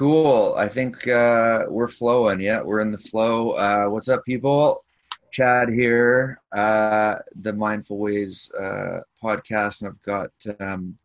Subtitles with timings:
[0.00, 0.54] Cool.
[0.56, 2.40] I think uh, we're flowing.
[2.40, 3.50] Yeah, we're in the flow.
[3.50, 4.82] Uh, what's up, people?
[5.30, 10.96] Chad here, uh, the Mindful Ways uh, podcast, and I've got um,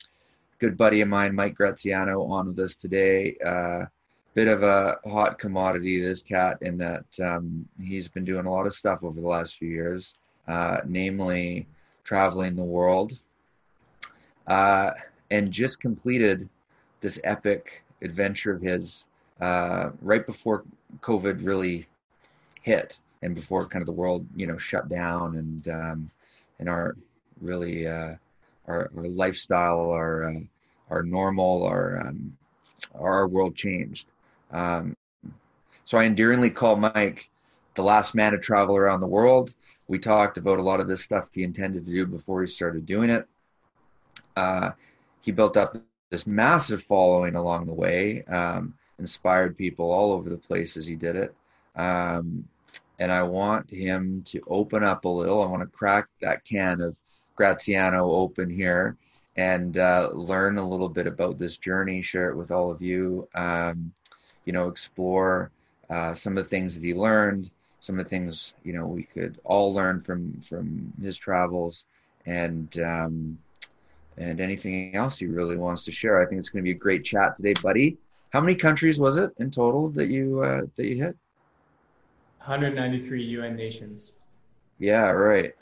[0.60, 3.36] good buddy of mine, Mike Graziano, on with us today.
[3.46, 3.84] Uh,
[4.34, 8.66] bit of a hot commodity, this cat, in that um, he's been doing a lot
[8.66, 10.14] of stuff over the last few years,
[10.48, 11.68] uh, namely
[12.06, 13.20] traveling the world,
[14.48, 16.48] and just completed
[17.02, 19.06] this epic adventure of his
[19.42, 20.64] uh, right before
[21.02, 21.88] COVID really
[22.62, 26.12] hit and before kind of the world, you know, shut down and um,
[26.60, 26.96] and our
[27.42, 28.16] really uh,
[28.68, 30.40] our, our lifestyle, our uh,
[30.90, 32.38] our normal, our um,
[32.94, 34.08] our world changed.
[34.52, 34.96] Um,
[35.84, 37.30] so I endearingly call Mike
[37.76, 39.54] the last man to travel around the world.
[39.88, 42.86] We talked about a lot of this stuff he intended to do before he started
[42.86, 43.28] doing it.
[44.36, 44.72] Uh,
[45.22, 45.78] he built up
[46.10, 50.96] this massive following along the way, um, inspired people all over the place as he
[50.96, 51.36] did it.
[51.76, 52.48] Um,
[53.00, 55.44] and I want him to open up a little.
[55.44, 56.96] I want to crack that can of
[57.36, 58.96] Graziano open here
[59.36, 63.28] and uh, learn a little bit about this journey, share it with all of you.
[63.36, 63.94] Um,
[64.46, 65.52] you know, explore
[65.90, 69.04] uh, some of the things that he learned, some of the things you know we
[69.04, 71.86] could all learn from from his travels,
[72.26, 73.38] and um,
[74.18, 76.22] and anything else he really wants to share.
[76.22, 77.98] I think it's going to be a great chat today, buddy.
[78.30, 81.16] How many countries was it in total that you uh, that you hit?
[82.40, 84.20] 193 UN nations.
[84.78, 85.54] Yeah, right.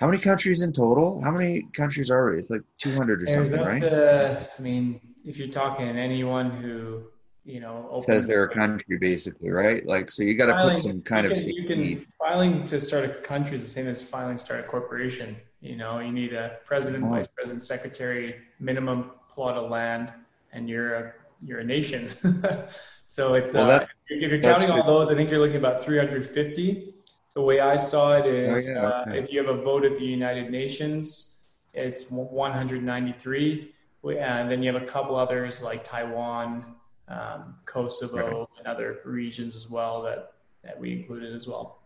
[0.00, 1.20] How many countries in total?
[1.22, 2.38] How many countries are we?
[2.38, 3.82] It's like 200 or something, right?
[3.82, 7.04] I mean, if you're talking anyone who
[7.44, 11.02] you know says they're a country basically right like so you got to put some
[11.02, 14.02] kind you of can, you can, filing to start a country is the same as
[14.02, 19.10] filing to start a corporation you know you need a president vice president secretary minimum
[19.30, 20.12] plot of land
[20.52, 21.12] and you're a
[21.42, 22.08] you're a nation
[23.04, 26.94] so it's well, uh, if you're counting all those i think you're looking about 350
[27.34, 29.18] the way i saw it is oh, yeah, uh, okay.
[29.18, 31.42] if you have a vote at the united nations
[31.72, 33.74] it's 193
[34.20, 36.64] and then you have a couple others like taiwan
[37.08, 38.46] um, Kosovo right.
[38.58, 40.32] and other regions as well that
[40.62, 41.82] that we included as well.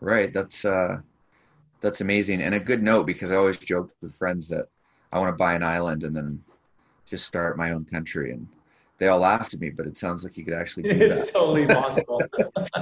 [0.00, 0.32] Right.
[0.32, 0.98] That's uh,
[1.80, 4.68] that's amazing and a good note because I always joke with friends that
[5.12, 6.42] I want to buy an island and then
[7.08, 8.46] just start my own country and
[8.98, 11.38] they all laughed at me, but it sounds like you could actually do it's that.
[11.38, 12.20] totally possible.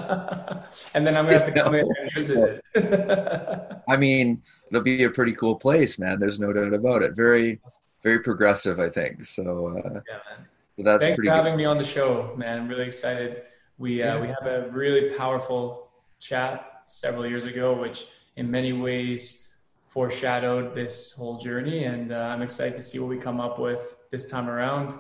[0.95, 3.83] and then I'm gonna have to come in and visit it.
[3.89, 6.19] I mean, it'll be a pretty cool place, man.
[6.19, 7.13] There's no doubt about it.
[7.15, 7.61] Very,
[8.03, 9.25] very progressive, I think.
[9.27, 10.47] So uh, yeah, man.
[10.77, 11.59] So that's Thanks for having good.
[11.59, 12.63] me on the show, man.
[12.63, 13.43] I'm really excited.
[13.79, 15.89] We uh, we have a really powerful
[16.19, 19.57] chat several years ago, which in many ways
[19.89, 23.99] foreshadowed this whole journey, and uh, I'm excited to see what we come up with
[24.11, 24.95] this time around.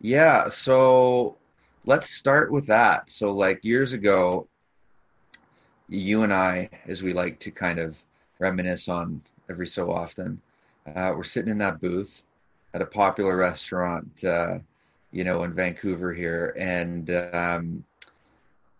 [0.00, 1.38] Yeah, so
[1.86, 3.10] let's start with that.
[3.10, 4.46] So, like years ago,
[5.88, 8.02] you and I, as we like to kind of
[8.38, 10.40] reminisce on every so often,
[10.94, 12.22] uh, we're sitting in that booth
[12.74, 14.58] at a popular restaurant, uh,
[15.12, 17.84] you know, in Vancouver here, and um,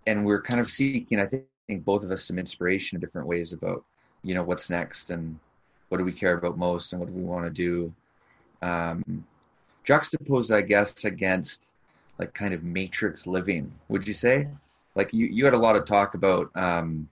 [0.07, 3.53] and we're kind of seeking, I think, both of us some inspiration in different ways
[3.53, 3.85] about,
[4.23, 5.39] you know, what's next and
[5.89, 7.93] what do we care about most and what do we want to do.
[8.63, 9.25] Um,
[9.85, 11.63] juxtaposed, I guess, against
[12.19, 13.73] like kind of matrix living.
[13.89, 14.49] Would you say?
[14.95, 17.09] Like you, you had a lot of talk about um,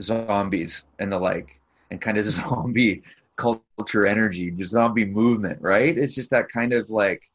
[0.00, 3.02] zombies and the like, and kind of zombie
[3.36, 5.96] culture energy, the zombie movement, right?
[5.96, 7.30] It's just that kind of like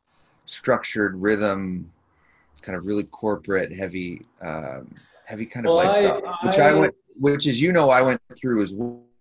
[0.45, 1.91] structured rhythm,
[2.61, 4.93] kind of really corporate, heavy, um,
[5.25, 8.01] heavy kind of well, lifestyle, I, which I, I, went, which as you know, I
[8.01, 8.73] went through as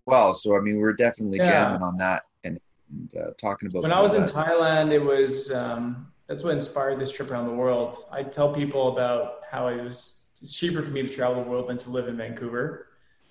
[0.05, 0.33] well.
[0.33, 1.45] So I mean, we're definitely yeah.
[1.45, 2.59] jamming on that and,
[2.89, 3.83] and uh, talking about.
[3.83, 7.53] When I was in Thailand, it was um, that's what inspired this trip around the
[7.53, 7.95] world.
[8.11, 11.67] I tell people about how it was it's cheaper for me to travel the world
[11.67, 12.87] than to live in Vancouver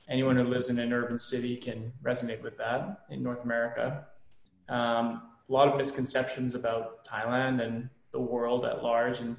[0.08, 4.06] anyone who lives in an urban city can resonate with that in North America.
[4.68, 9.36] Um, a lot of misconceptions about Thailand and the world at large, and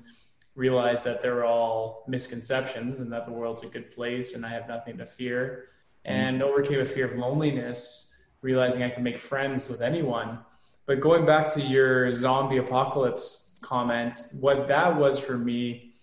[0.55, 4.67] realize that they're all misconceptions and that the world's a good place and I have
[4.67, 5.69] nothing to fear.
[6.05, 6.43] And mm.
[6.43, 10.39] overcame a fear of loneliness, realizing I can make friends with anyone.
[10.85, 15.93] But going back to your zombie apocalypse comments, what that was for me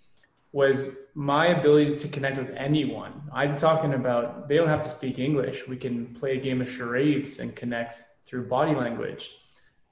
[0.52, 3.22] was my ability to connect with anyone.
[3.32, 5.68] I'm talking about they don't have to speak English.
[5.68, 9.30] We can play a game of charades and connect through body language.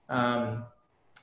[0.09, 0.65] Um,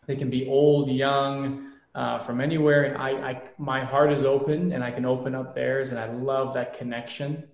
[0.06, 4.74] they can be old, young, uh, from anywhere, and I, I, my heart is open,
[4.74, 7.48] and I can open up theirs, and I love that connection.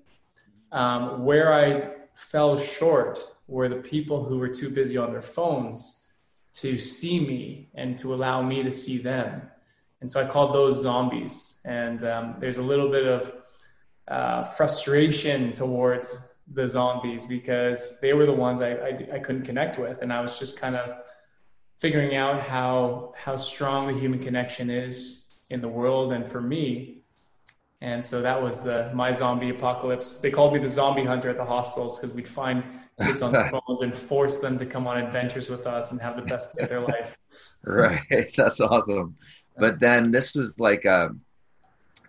[0.71, 6.11] Um, where I fell short were the people who were too busy on their phones
[6.53, 9.43] to see me and to allow me to see them.
[10.01, 11.59] And so I called those zombies.
[11.63, 13.33] And um, there's a little bit of
[14.07, 19.77] uh, frustration towards the zombies because they were the ones I, I, I couldn't connect
[19.77, 20.01] with.
[20.01, 20.97] And I was just kind of
[21.81, 26.99] figuring out how, how strong the human connection is in the world and for me.
[27.81, 30.19] And so that was the my zombie apocalypse.
[30.19, 32.63] They called me the zombie hunter at the hostels because we'd find
[33.01, 36.15] kids on the phones and force them to come on adventures with us and have
[36.15, 37.17] the best of their life.
[37.63, 38.33] Right.
[38.35, 39.15] That's awesome.
[39.55, 41.11] But then this was like a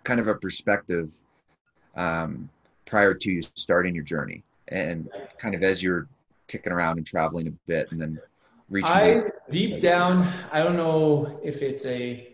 [0.03, 1.11] kind of a perspective
[1.95, 2.49] um,
[2.85, 6.07] prior to you starting your journey and kind of as you're
[6.47, 8.19] kicking around and traveling a bit and then
[8.69, 12.29] reaching I deep down, I don't know if it's a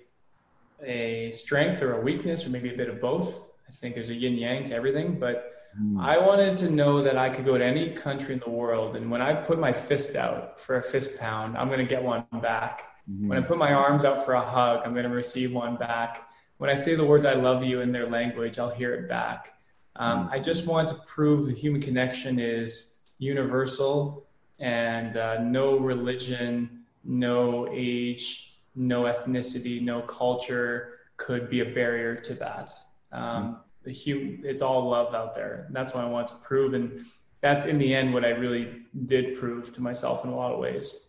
[0.83, 3.41] a strength or a weakness or maybe a bit of both.
[3.67, 6.01] I think there's a yin yang to everything, but Mm.
[6.01, 9.11] I wanted to know that I could go to any country in the world, and
[9.11, 12.25] when I put my fist out for a fist pound, I'm going to get one
[12.41, 12.87] back.
[13.09, 13.27] Mm.
[13.27, 16.27] When I put my arms out for a hug, I'm going to receive one back.
[16.57, 19.53] When I say the words "I love you" in their language, I'll hear it back.
[19.95, 20.31] Um, mm.
[20.31, 24.25] I just want to prove the human connection is universal,
[24.59, 32.33] and uh, no religion, no age, no ethnicity, no culture could be a barrier to
[32.35, 32.69] that.
[33.11, 35.67] Um, the human, it's all love out there.
[35.71, 36.73] That's what I want to prove.
[36.73, 37.05] And
[37.41, 40.59] that's in the end what I really did prove to myself in a lot of
[40.59, 41.07] ways.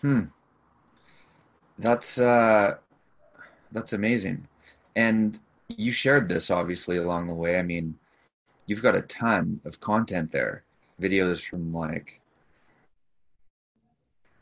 [0.00, 0.24] Hmm.
[1.78, 2.76] That's uh
[3.72, 4.46] that's amazing.
[4.96, 5.38] And
[5.68, 7.58] you shared this obviously along the way.
[7.58, 7.94] I mean,
[8.66, 10.64] you've got a ton of content there.
[11.00, 12.20] Videos from like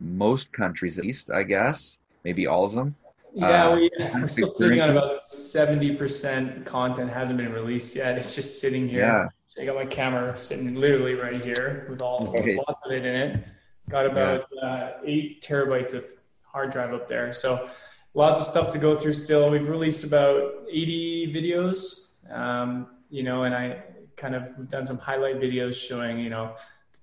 [0.01, 1.99] most countries at least, I guess.
[2.25, 2.95] Maybe all of them.
[3.33, 8.19] Yeah, uh, we, are still sitting on about 70% content hasn't been released yet.
[8.19, 9.01] It's just sitting here.
[9.01, 9.29] Yeah.
[9.63, 12.57] I got my camera sitting literally right here with all right.
[12.57, 13.45] lots of it in it.
[13.89, 14.63] Got about yeah.
[14.63, 16.05] uh, eight terabytes of
[16.45, 17.33] hard drive up there.
[17.33, 17.69] So
[18.15, 19.51] lots of stuff to go through still.
[19.51, 23.83] We've released about 80 videos, um, you know, and I
[24.17, 26.55] kind of done some highlight videos showing, you know,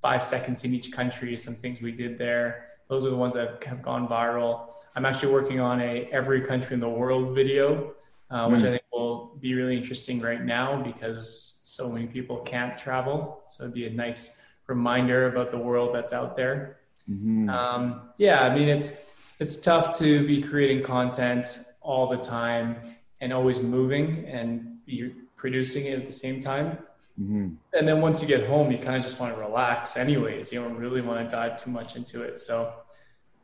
[0.02, 2.67] five seconds in each country, some things we did there.
[2.88, 4.70] Those are the ones that have gone viral.
[4.96, 7.94] I'm actually working on a every country in the world video,
[8.30, 8.68] uh, which mm.
[8.68, 13.44] I think will be really interesting right now because so many people can't travel.
[13.48, 16.78] So it'd be a nice reminder about the world that's out there.
[17.10, 17.50] Mm-hmm.
[17.50, 19.06] Um, yeah, I mean it's
[19.40, 22.76] it's tough to be creating content all the time
[23.22, 26.78] and always moving and be producing it at the same time.
[27.20, 27.56] Mm-hmm.
[27.74, 30.52] And then once you get home, you kind of just want to relax, anyways.
[30.52, 32.38] You don't really want to dive too much into it.
[32.40, 32.74] So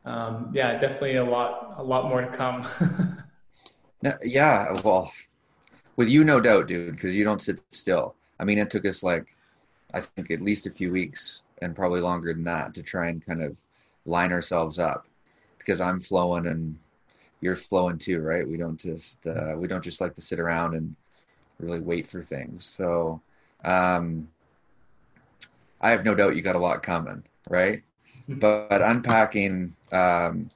[0.04, 2.66] um, yeah, definitely a lot, a lot more to come.
[4.22, 5.12] yeah, well,
[5.96, 8.14] with you, no doubt, dude, because you don't sit still.
[8.38, 9.26] I mean, it took us like,
[9.94, 13.24] I think at least a few weeks and probably longer than that to try and
[13.24, 13.56] kind of
[14.06, 15.06] line ourselves up
[15.58, 16.76] because I'm flowing and
[17.40, 18.46] you're flowing too, right?
[18.46, 20.94] We don't just, uh, we don't just like to sit around and
[21.58, 22.66] really wait for things.
[22.66, 23.20] So,
[23.64, 24.28] um,
[25.80, 27.82] I have no doubt you got a lot coming, right?
[28.28, 28.38] Mm-hmm.
[28.38, 30.48] But unpacking um,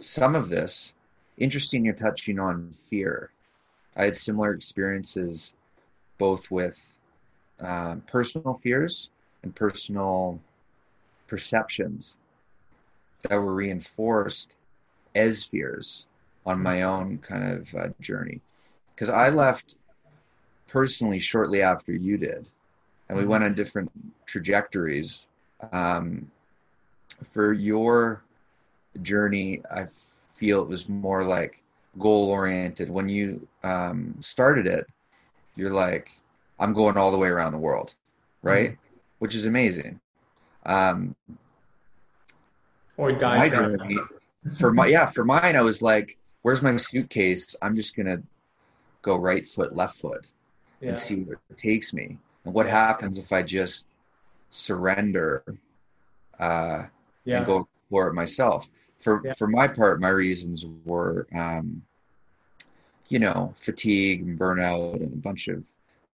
[0.00, 0.94] some of this,
[1.38, 3.30] interesting you're touching on fear.
[3.96, 5.52] I had similar experiences
[6.18, 6.92] both with
[7.60, 9.10] um, personal fears
[9.42, 10.40] and personal
[11.26, 12.16] perceptions
[13.22, 14.54] that were reinforced
[15.14, 16.06] as fears
[16.44, 18.40] on my own kind of uh, journey.
[18.94, 19.74] Because I left
[20.68, 22.48] personally shortly after you did,
[23.08, 23.30] and we mm-hmm.
[23.30, 23.90] went on different
[24.26, 25.26] trajectories.
[25.72, 26.30] Um,
[27.32, 28.22] for your
[29.02, 29.86] journey, I
[30.34, 31.62] feel it was more like
[31.98, 32.90] goal oriented.
[32.90, 34.86] When you um, started it,
[35.54, 36.12] you're like,
[36.58, 37.94] I'm going all the way around the world,
[38.42, 38.72] right?
[38.72, 38.98] Mm-hmm.
[39.18, 40.00] Which is amazing.
[40.66, 41.14] Um,
[42.96, 43.98] or die journey,
[44.58, 47.54] for my yeah, for mine, I was like, where's my suitcase?
[47.62, 48.22] I'm just gonna
[49.02, 50.26] go right foot, left foot,
[50.80, 50.90] yeah.
[50.90, 52.18] and see where it takes me.
[52.46, 53.86] And what happens if I just
[54.50, 55.44] surrender
[56.38, 56.84] uh,
[57.24, 57.38] yeah.
[57.38, 58.68] and go for it myself.
[58.98, 59.34] For yeah.
[59.34, 61.82] for my part, my reasons were, um,
[63.08, 65.62] you know, fatigue and burnout and a bunch of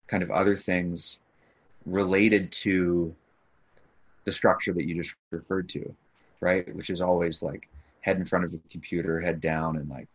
[0.08, 1.20] kind of other things
[1.86, 3.14] related to
[4.24, 5.94] the structure that you just referred to,
[6.42, 6.74] right?
[6.76, 7.68] Which is always like
[8.02, 10.08] head in front of the computer, head down, and like,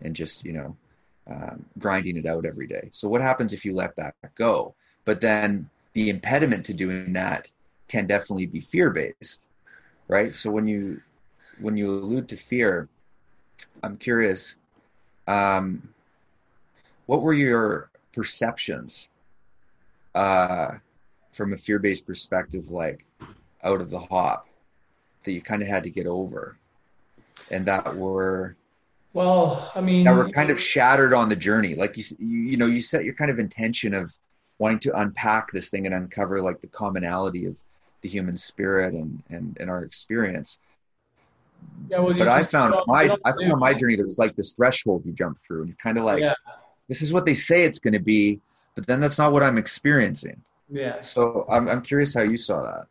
[0.00, 0.76] and just you know,
[1.30, 2.88] um, grinding it out every day.
[2.92, 4.74] So what happens if you let that go?
[5.08, 7.50] But then the impediment to doing that
[7.88, 9.40] can definitely be fear based
[10.08, 10.34] right?
[10.34, 11.00] So when you
[11.60, 12.88] when you allude to fear,
[13.82, 14.56] I'm curious,
[15.26, 15.88] um,
[17.06, 19.08] what were your perceptions
[20.14, 20.74] uh,
[21.32, 23.04] from a fear-based perspective, like
[23.64, 24.46] out of the hop,
[25.24, 26.56] that you kind of had to get over?
[27.52, 28.56] and that were
[29.14, 31.76] well, I mean, that were kind of shattered on the journey.
[31.76, 34.14] Like you, you, you know, you set your kind of intention of
[34.58, 37.56] wanting to unpack this thing and uncover like the commonality of
[38.02, 40.58] the human spirit and and, and our experience.
[41.90, 44.52] Yeah, well, but I found my I found on my journey there was like this
[44.52, 46.34] threshold you jump through, and you're kind of like, yeah.
[46.88, 48.40] this is what they say it's going to be,
[48.74, 50.40] but then that's not what I'm experiencing.
[50.70, 51.00] Yeah.
[51.00, 52.86] So I'm I'm curious how you saw that.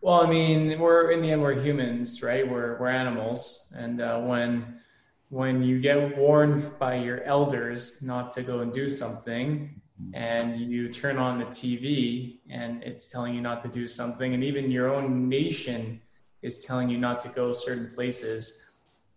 [0.00, 2.48] Well, I mean, we're in the end we're humans, right?
[2.48, 4.80] We're we're animals, and uh, when
[5.28, 9.80] when you get warned by your elders not to go and do something,
[10.14, 14.42] and you turn on the TV and it's telling you not to do something, and
[14.42, 16.00] even your own nation
[16.42, 18.70] is telling you not to go certain places,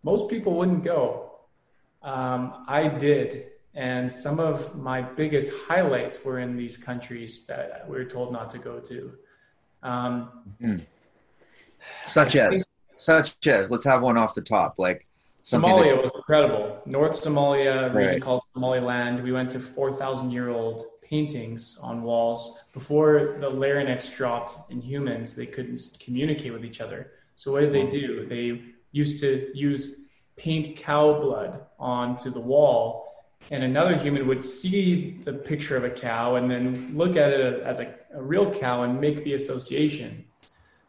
[0.04, 1.32] most people wouldn't go.
[2.02, 3.48] Um, I did.
[3.76, 8.50] And some of my biggest highlights were in these countries that we were told not
[8.52, 9.14] to go to.
[9.82, 10.30] Um,
[10.62, 10.84] mm-hmm.
[12.06, 14.76] Such as, such as, let's have one off the top.
[14.78, 15.08] Like
[15.44, 16.82] Somalia that- was incredible.
[16.86, 18.22] North Somalia, a region right.
[18.22, 19.22] called Somaliland.
[19.22, 22.60] We went to 4,000 year old paintings on walls.
[22.72, 27.12] Before the larynx dropped in humans, they couldn't communicate with each other.
[27.36, 27.90] So what did they mm-hmm.
[27.90, 28.26] do?
[28.26, 28.62] They
[28.94, 30.06] used to use
[30.38, 33.04] paint cow blood onto the wall
[33.52, 37.62] and another human would see the picture of a cow and then look at it
[37.64, 40.26] as a, a, real cow and make the association.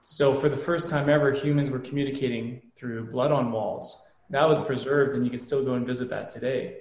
[0.05, 4.13] So, for the first time ever, humans were communicating through blood on walls.
[4.35, 6.79] That was preserved, and you can still go and visit that today.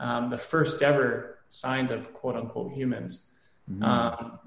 [0.00, 3.26] Um, the first ever signs of quote unquote humans.
[3.70, 3.82] Mm-hmm.
[3.82, 4.38] Um,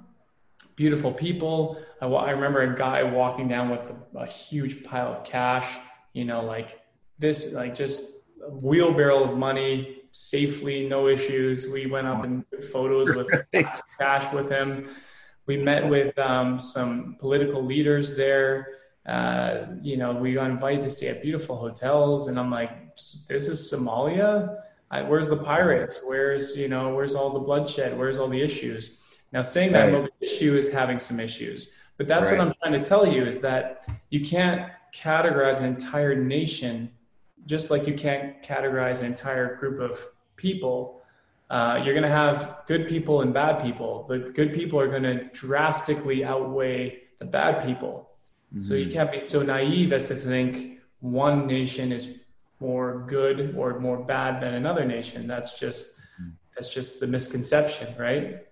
[0.75, 1.79] beautiful people.
[2.01, 5.77] I, I, remember a guy walking down with a, a huge pile of cash,
[6.13, 6.81] you know, like
[7.19, 8.01] this, like just
[8.43, 11.67] a wheelbarrow of money safely, no issues.
[11.71, 13.27] We went up and took photos with
[13.99, 14.89] cash with him.
[15.45, 18.78] We met with um, some political leaders there.
[19.05, 23.47] Uh, you know, we got invited to stay at beautiful hotels, and I'm like, "This
[23.47, 24.61] is Somalia.
[24.91, 26.01] I, where's the pirates?
[26.05, 27.97] Where's you know, where's all the bloodshed?
[27.97, 28.97] Where's all the issues?"
[29.31, 30.09] Now, saying that right.
[30.21, 32.37] issue is having some issues, but that's right.
[32.37, 36.91] what I'm trying to tell you is that you can't categorize an entire nation
[37.49, 41.01] just like you can't categorize an entire group of people,
[41.49, 44.05] uh, you're going to have good people and bad people.
[44.07, 48.08] The good people are going to drastically outweigh the bad people.
[48.53, 48.61] Mm-hmm.
[48.61, 48.95] So you mm-hmm.
[48.95, 52.23] can't be so naive as to think one nation is
[52.59, 55.27] more good or more bad than another nation.
[55.27, 56.31] That's just mm-hmm.
[56.55, 58.45] that's just the misconception, right?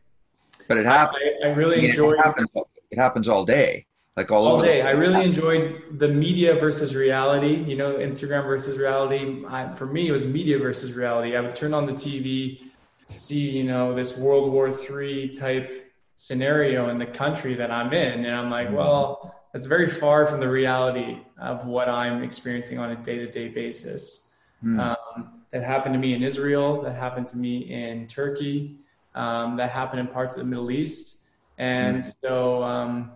[0.68, 1.20] But it happens.
[1.44, 2.14] I, I, really I mean, enjoy.
[2.14, 2.50] It happens,
[2.92, 3.88] it happens all day
[4.18, 4.82] like all, all day.
[4.82, 7.64] I really enjoyed the media versus reality.
[7.64, 9.44] You know, Instagram versus reality.
[9.48, 11.38] I, for me, it was media versus reality.
[11.38, 12.64] I would turn on the TV,
[13.06, 18.26] see you know this World War III type scenario in the country that I'm in,
[18.26, 22.92] and I'm like, well, that's very far from the reality of what I'm experiencing on
[22.92, 24.32] a day to day basis.
[24.64, 24.80] Mm.
[24.80, 26.84] Um, that happened to me in Israel.
[26.84, 28.78] That happened to me in Turkey.
[29.16, 31.26] Um, that happened in parts of the Middle East.
[31.58, 32.16] And mm.
[32.24, 33.14] so um,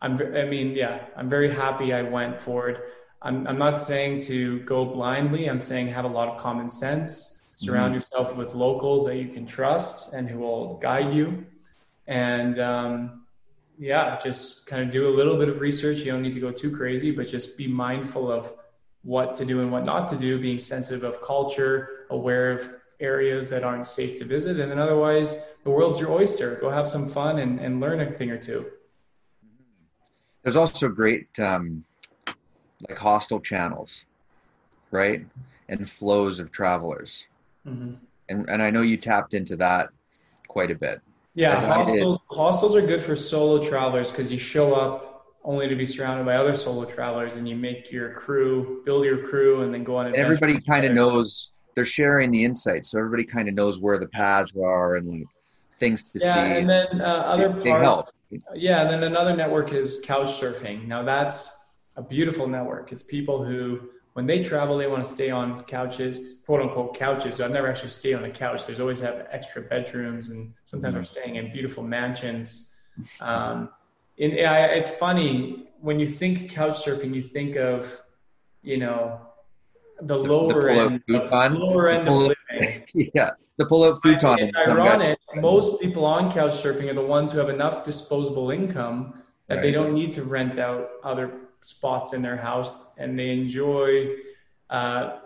[0.00, 2.82] I'm, I mean, yeah, I'm very happy I went forward.
[3.20, 5.50] I'm, I'm not saying to go blindly.
[5.50, 7.42] I'm saying have a lot of common sense.
[7.54, 7.94] Surround mm-hmm.
[7.94, 11.46] yourself with locals that you can trust and who will guide you.
[12.06, 13.19] And um,
[13.80, 15.98] yeah, just kind of do a little bit of research.
[16.00, 18.52] You don't need to go too crazy, but just be mindful of
[19.02, 23.50] what to do and what not to do, being sensitive of culture, aware of areas
[23.50, 24.60] that aren't safe to visit.
[24.60, 26.56] And then otherwise, the world's your oyster.
[26.60, 28.70] Go have some fun and, and learn a thing or two
[30.42, 31.84] there's also great um,
[32.88, 34.04] like hostel channels,
[34.90, 35.24] right?
[35.68, 37.26] And flows of travelers.
[37.66, 37.94] Mm-hmm.
[38.28, 39.90] And and I know you tapped into that
[40.48, 41.00] quite a bit.
[41.34, 45.84] Yeah, hostels, hostels are good for solo travelers because you show up only to be
[45.84, 49.84] surrounded by other solo travelers, and you make your crew, build your crew, and then
[49.84, 50.14] go on.
[50.14, 54.08] Everybody kind of knows they're sharing the insights, so everybody kind of knows where the
[54.08, 55.24] paths are and like
[55.78, 56.40] things to yeah, see.
[56.40, 58.12] Yeah, and then uh, other parts.
[58.54, 60.86] Yeah, and then another network is couch surfing.
[60.86, 61.64] Now that's
[61.96, 62.92] a beautiful network.
[62.92, 63.80] It's people who,
[64.20, 67.36] when they travel, they want to stay on couches, quote unquote couches.
[67.36, 68.66] So I've never actually stayed on a couch.
[68.66, 71.00] There's always have extra bedrooms, and sometimes mm-hmm.
[71.00, 72.76] we're staying in beautiful mansions.
[73.22, 73.70] Um,
[74.18, 78.02] and it's funny when you think couch surfing, you think of,
[78.60, 79.22] you know,
[80.02, 82.84] the lower the end, the lower end of living.
[83.14, 84.38] yeah, the pull-up futon.
[84.38, 85.18] It's ironic.
[85.36, 89.62] Most people on couch surfing are the ones who have enough disposable income that right.
[89.62, 94.14] they don't need to rent out other spots in their house, and they enjoy
[94.70, 95.18] uh,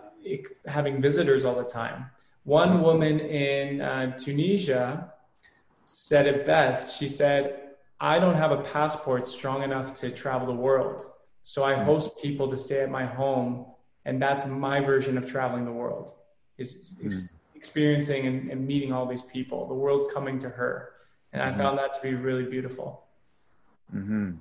[0.65, 2.05] having visitors all the time.
[2.43, 5.13] One woman in uh, Tunisia
[5.85, 6.99] said it best.
[6.99, 11.05] She said, "I don't have a passport strong enough to travel the world,
[11.41, 13.65] so I host people to stay at my home."
[14.05, 16.13] and that's my version of traveling the world
[16.57, 17.31] is mm.
[17.55, 20.91] experiencing and, and, meeting all these people the world's coming to her
[21.33, 23.03] and i found that to be really beautiful
[23.93, 24.31] mm-hmm.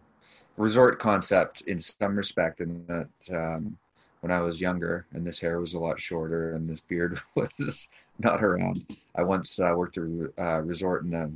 [0.56, 3.76] Resort concept in some respect in that um,
[4.20, 7.88] when i was younger and this hair was a lot shorter and this beard was
[8.18, 11.30] not around i once uh, worked a uh, resort in a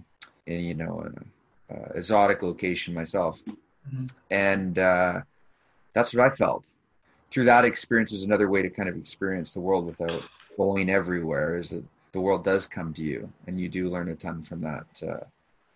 [0.49, 1.31] in you know an
[1.71, 3.43] uh, exotic location myself.
[3.45, 4.07] Mm-hmm.
[4.31, 5.21] and uh,
[5.95, 6.65] that's what i felt.
[7.31, 10.23] Through that experience is another way to kind of experience the world without
[10.59, 14.15] going everywhere is that the world does come to you and you do learn a
[14.15, 15.25] ton from that uh,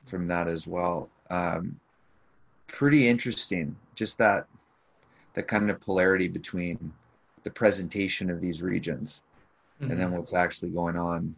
[0.04, 1.08] from that as well.
[1.30, 1.80] Um,
[2.72, 4.46] pretty interesting just that
[5.34, 6.92] the kind of polarity between
[7.44, 9.20] the presentation of these regions
[9.80, 9.92] mm-hmm.
[9.92, 10.16] and then mm-hmm.
[10.18, 11.32] what's actually going on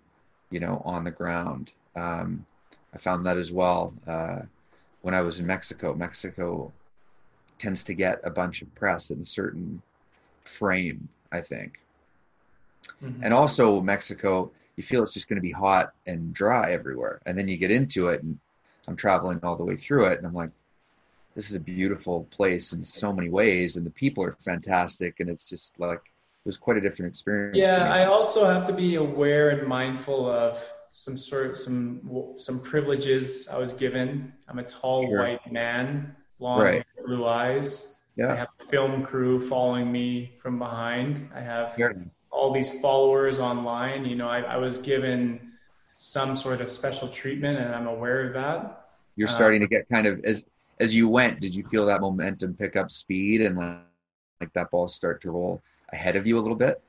[0.51, 2.47] you know on the ground um,
[2.95, 4.41] i found that as well uh,
[5.03, 6.73] when i was in mexico mexico
[7.59, 9.81] tends to get a bunch of press in a certain
[10.45, 11.81] frame, I think.
[13.03, 13.25] Mm-hmm.
[13.25, 17.21] And also Mexico, you feel it's just going to be hot and dry everywhere.
[17.27, 18.39] And then you get into it and
[18.87, 20.51] I'm traveling all the way through it and I'm like,
[21.35, 25.29] this is a beautiful place in so many ways and the people are fantastic and
[25.29, 27.57] it's just like it was quite a different experience.
[27.57, 32.61] Yeah, I also have to be aware and mindful of some sort of some some
[32.61, 34.33] privileges I was given.
[34.47, 35.21] I'm a tall sure.
[35.21, 36.85] white man, long right.
[37.07, 37.99] blue eyes.
[38.17, 38.33] Yeah.
[38.33, 41.29] I have a film crew following me from behind.
[41.35, 41.77] I have
[42.31, 44.05] all these followers online.
[44.05, 45.53] You know, I, I, was given
[45.95, 48.89] some sort of special treatment, and I'm aware of that.
[49.17, 50.45] You're starting um, to get kind of as
[50.81, 51.41] as you went.
[51.41, 55.63] Did you feel that momentum pick up speed and like, that ball start to roll
[55.93, 56.81] ahead of you a little bit?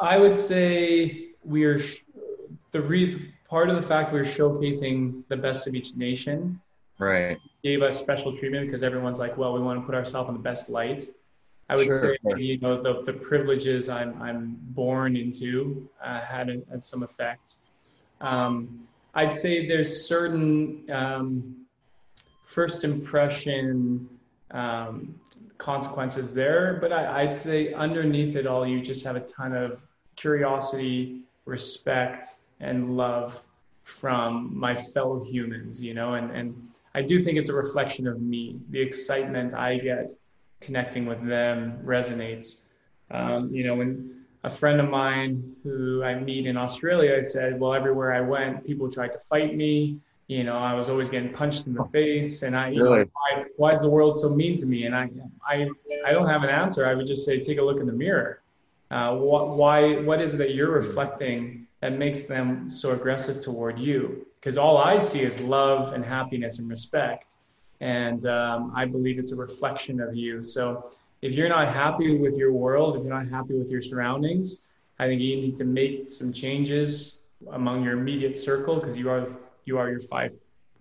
[0.00, 1.78] I would say we are
[2.70, 6.60] the re- part of the fact we're showcasing the best of each nation
[6.98, 10.34] right gave us special treatment because everyone's like well we want to put ourselves in
[10.34, 11.04] the best light
[11.68, 11.98] i would sure.
[11.98, 17.02] say you know the, the privileges i'm i'm born into uh, had, a, had some
[17.02, 17.56] effect
[18.20, 21.61] um, i'd say there's certain um,
[22.52, 24.08] first impression
[24.50, 25.14] um,
[25.58, 29.86] consequences there but I, i'd say underneath it all you just have a ton of
[30.16, 32.26] curiosity respect
[32.60, 33.44] and love
[33.84, 38.20] from my fellow humans you know and and I do think it's a reflection of
[38.20, 38.60] me.
[38.70, 40.12] The excitement I get
[40.60, 42.66] connecting with them resonates.
[43.10, 47.74] Um, you know, when a friend of mine who I meet in Australia said, well,
[47.74, 49.98] everywhere I went, people tried to fight me.
[50.32, 53.04] You know, I was always getting punched in the face, and I, really?
[53.12, 54.86] why, why is the world so mean to me?
[54.86, 55.10] And I,
[55.46, 55.68] I,
[56.06, 56.86] I don't have an answer.
[56.86, 58.40] I would just say, take a look in the mirror.
[58.90, 63.78] Uh, what, why, what is it that you're reflecting that makes them so aggressive toward
[63.78, 64.26] you?
[64.42, 67.36] because all I see is love and happiness and respect.
[67.80, 70.42] And um, I believe it's a reflection of you.
[70.42, 70.90] So
[71.22, 75.06] if you're not happy with your world, if you're not happy with your surroundings, I
[75.06, 79.28] think you need to make some changes among your immediate circle because you are
[79.64, 80.32] you are your five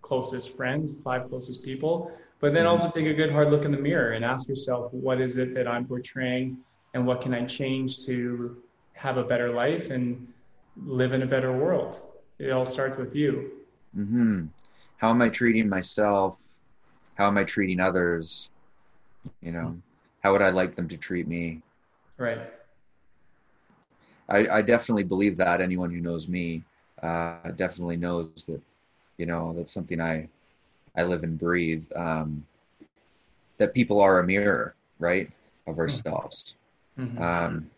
[0.01, 2.11] closest friends, five closest people.
[2.39, 5.21] But then also take a good hard look in the mirror and ask yourself, what
[5.21, 6.57] is it that I'm portraying,
[6.93, 8.57] and what can I change to
[8.93, 10.27] have a better life and
[10.75, 12.01] live in a better world?
[12.41, 13.51] it all starts with you.
[13.95, 14.45] Mm-hmm.
[14.97, 16.37] How am I treating myself?
[17.15, 18.49] How am I treating others?
[19.41, 19.77] You know,
[20.23, 21.61] how would I like them to treat me?
[22.17, 22.39] Right.
[24.27, 25.61] I, I definitely believe that.
[25.61, 26.63] Anyone who knows me
[27.03, 28.61] uh, definitely knows that,
[29.21, 30.27] you know, that's something I,
[30.97, 31.85] I live and breathe.
[31.95, 32.45] Um,
[33.57, 35.29] that people are a mirror, right,
[35.67, 35.81] of hmm.
[35.81, 36.55] ourselves.
[36.99, 37.21] Mm-hmm.
[37.21, 37.69] Um,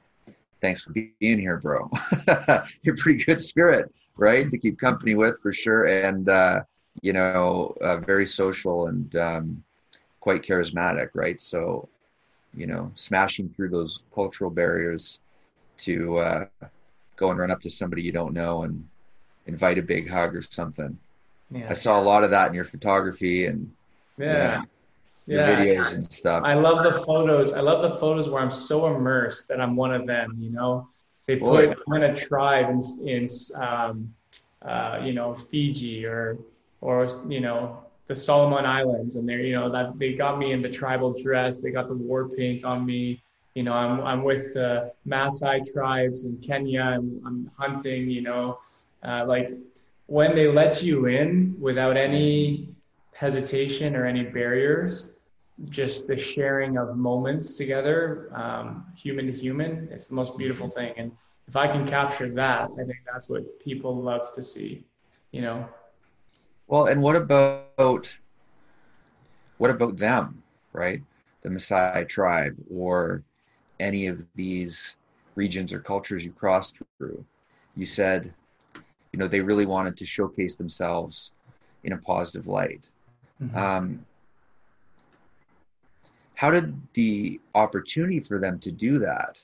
[0.61, 1.91] thanks for being here, bro.
[2.81, 4.49] You're pretty good spirit right?
[4.49, 6.61] To keep company with for sure, and uh,
[7.01, 9.63] you know, uh, very social and um,
[10.19, 11.41] quite charismatic, right?
[11.41, 11.87] So,
[12.53, 15.19] you know, smashing through those cultural barriers
[15.79, 16.45] to uh,
[17.15, 18.87] go and run up to somebody you don't know and
[19.47, 20.97] invite a big hug or something.
[21.53, 21.67] Yeah.
[21.69, 23.71] I saw a lot of that in your photography and
[24.17, 24.63] yeah.
[25.25, 25.55] You know, yeah.
[25.55, 26.43] videos and stuff.
[26.43, 27.53] I love the photos.
[27.53, 30.87] I love the photos where I'm so immersed that I'm one of them, you know?
[31.25, 34.13] They put I'm in a tribe in, in um,
[34.61, 36.37] uh, you know Fiji or
[36.81, 40.61] or you know the Solomon Islands, and they're you know that they got me in
[40.61, 41.59] the tribal dress.
[41.59, 43.23] They got the war paint on me.
[43.55, 46.97] You know, I'm I'm with the Maasai tribes in Kenya.
[46.97, 48.09] and I'm hunting.
[48.09, 48.59] You know,
[49.03, 49.51] uh, like
[50.13, 52.69] when they let you in without any
[53.13, 55.13] hesitation or any barriers,
[55.69, 60.93] just the sharing of moments together, um, human to human, it's the most beautiful thing.
[60.97, 61.11] And
[61.47, 64.85] if I can capture that, I think that's what people love to see,
[65.31, 65.67] you know?
[66.67, 68.15] Well, and what about,
[69.57, 71.01] what about them, right?
[71.41, 73.23] The Maasai tribe or
[73.79, 74.93] any of these
[75.33, 77.25] regions or cultures you crossed through,
[77.75, 78.31] you said,
[79.13, 81.31] you know, they really wanted to showcase themselves
[81.83, 82.89] in a positive light.
[83.41, 83.57] Mm-hmm.
[83.57, 84.05] Um,
[86.35, 89.41] how did the opportunity for them to do that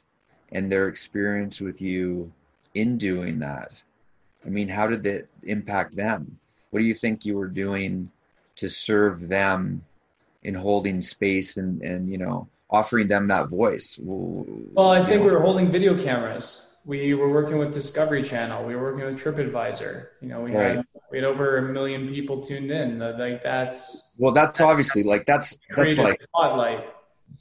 [0.52, 2.32] and their experience with you
[2.74, 3.82] in doing that?
[4.46, 6.40] I mean, how did that impact them?
[6.72, 8.10] What do you think you were doing
[8.56, 9.84] to serve them
[10.44, 14.00] in holding space and, and you know, offering them that voice?
[14.02, 15.28] Well, I think know.
[15.28, 16.69] we were holding video cameras.
[16.86, 18.66] We were working with Discovery Channel.
[18.66, 20.08] We were working with TripAdvisor.
[20.22, 20.78] You know, we right.
[20.78, 23.00] had we had over a million people tuned in.
[23.00, 26.90] Like that's well, that's obviously like that's that's like spotlight,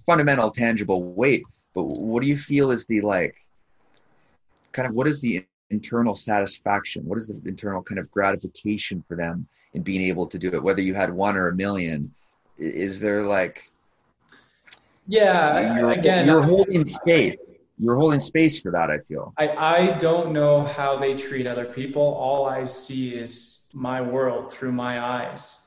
[0.05, 1.45] fundamental, tangible weight.
[1.75, 3.37] But what do you feel is the like,
[4.73, 7.05] kind of what is the internal satisfaction?
[7.07, 10.63] What is the internal kind of gratification for them in being able to do it?
[10.63, 12.13] Whether you had one or a million,
[12.59, 13.71] is there like
[15.09, 17.37] yeah, you're, again, you're holding space.
[17.79, 18.91] You're holding space for that.
[18.91, 19.33] I feel.
[19.39, 22.03] I I don't know how they treat other people.
[22.03, 25.65] All I see is my world through my eyes.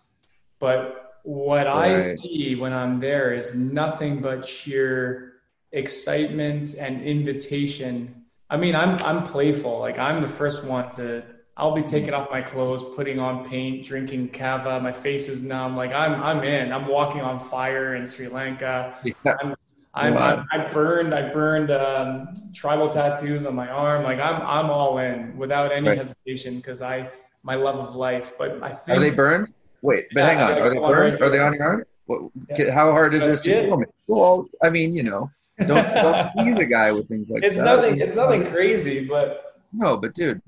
[0.60, 1.94] But what right.
[1.94, 5.34] I see when I'm there is nothing but sheer
[5.72, 8.26] excitement and invitation.
[8.50, 9.80] I mean, I'm I'm playful.
[9.80, 11.24] Like I'm the first one to
[11.56, 14.80] I'll be taking off my clothes, putting on paint, drinking kava.
[14.80, 15.76] My face is numb.
[15.76, 16.72] Like I'm, I'm in.
[16.72, 18.98] I'm walking on fire in Sri Lanka.
[19.04, 19.14] Yeah.
[19.42, 19.56] I'm,
[19.94, 20.46] I'm, wow.
[20.52, 24.04] i burned, I burned um, tribal tattoos on my arm.
[24.04, 25.98] Like I'm, I'm all in without any right.
[25.98, 27.10] hesitation because I,
[27.44, 28.34] my love of life.
[28.38, 29.54] But I think are they burned?
[29.82, 30.62] Wait, but yeah, hang on.
[30.62, 31.14] Are they burned?
[31.14, 31.84] Right are they on your arm?
[32.06, 32.22] What,
[32.58, 32.72] yeah.
[32.72, 36.66] How hard is That's this to Well, I mean, you know, don't don't tease a
[36.66, 37.66] guy with things like it's that.
[37.66, 40.42] Nothing, it's nothing crazy, but no, but dude,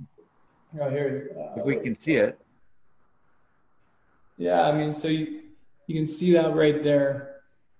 [0.79, 1.29] Oh, here.
[1.37, 2.39] Uh, if we can see it.
[4.37, 5.41] Yeah, I mean, so you,
[5.85, 7.32] you can see that right there.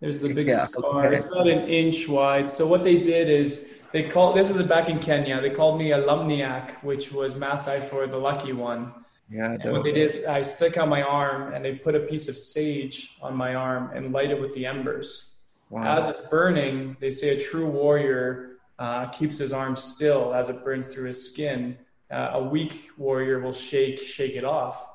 [0.03, 1.07] There's the big yeah, scar.
[1.07, 1.15] Okay.
[1.15, 2.49] It's about an inch wide.
[2.49, 4.35] So what they did is they called.
[4.35, 5.39] This is back in Kenya.
[5.41, 8.91] They called me a lumniak, which was Maasai for the lucky one.
[9.29, 9.57] Yeah.
[9.59, 12.27] And what they did is I stuck out my arm and they put a piece
[12.27, 15.35] of sage on my arm and light it with the embers.
[15.69, 15.99] Wow.
[15.99, 20.63] As it's burning, they say a true warrior uh, keeps his arm still as it
[20.65, 21.77] burns through his skin
[22.13, 24.89] uh, a weak warrior will shake shake it off.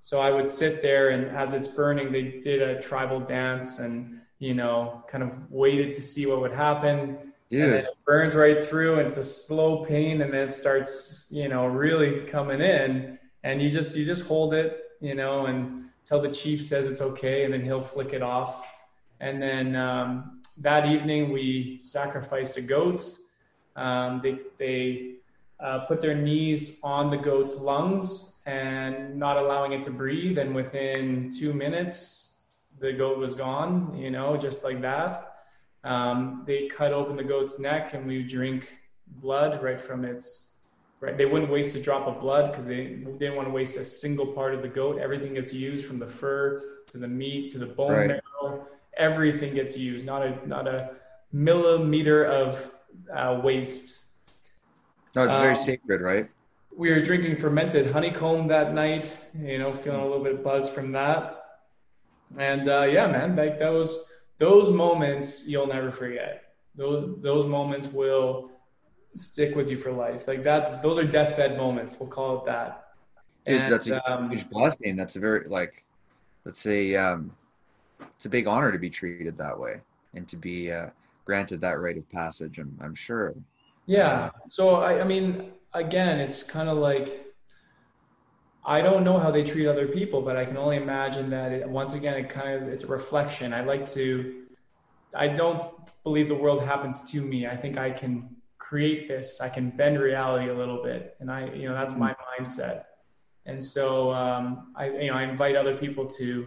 [0.00, 4.21] So I would sit there, and as it's burning, they did a tribal dance, and
[4.42, 7.32] you know, kind of waited to see what would happen.
[7.48, 7.64] Yeah.
[7.64, 11.48] And it burns right through, and it's a slow pain, and then it starts, you
[11.48, 16.20] know, really coming in, and you just you just hold it, you know, and till
[16.20, 18.66] the chief says it's okay, and then he'll flick it off.
[19.20, 23.00] And then um, that evening, we sacrificed a goat.
[23.76, 25.14] Um, they they
[25.60, 30.38] uh, put their knees on the goat's lungs and not allowing it to breathe.
[30.38, 32.31] And within two minutes,
[32.82, 35.36] the goat was gone, you know, just like that.
[35.84, 38.70] Um, they cut open the goat's neck and we drink
[39.06, 40.56] blood right from its,
[41.00, 41.16] right.
[41.16, 42.84] They wouldn't waste a drop of blood because they
[43.18, 44.98] didn't want to waste a single part of the goat.
[44.98, 48.08] Everything gets used from the fur to the meat to the bone right.
[48.08, 48.66] marrow.
[48.98, 50.90] Everything gets used, not a, not a
[51.32, 52.70] millimeter of
[53.14, 54.02] uh, waste
[55.14, 56.28] no, it's very um, sacred, right?
[56.74, 60.92] We were drinking fermented honeycomb that night, you know, feeling a little bit buzzed from
[60.92, 61.41] that.
[62.38, 66.54] And uh, yeah, man, like those those moments you'll never forget.
[66.74, 68.50] Those those moments will
[69.14, 70.26] stick with you for life.
[70.26, 71.98] Like that's those are deathbed moments.
[72.00, 72.84] We'll call it that.
[73.46, 74.96] Dude, and, that's a um, huge blessing.
[74.96, 75.84] That's a very like,
[76.44, 77.32] let's say, um,
[78.16, 79.80] it's a big honor to be treated that way
[80.14, 80.86] and to be uh,
[81.24, 82.58] granted that rite of passage.
[82.58, 83.34] I'm, I'm sure.
[83.86, 84.30] Yeah.
[84.48, 87.31] So I, I mean, again, it's kind of like
[88.64, 91.68] I don't know how they treat other people, but I can only imagine that it,
[91.68, 93.52] once again, it kind of it's a reflection.
[93.52, 94.42] I like to.
[95.14, 95.62] I don't
[96.04, 97.46] believe the world happens to me.
[97.46, 99.40] I think I can create this.
[99.40, 102.84] I can bend reality a little bit, and I, you know, that's my mindset.
[103.44, 106.46] And so, um, I, you know, I invite other people to,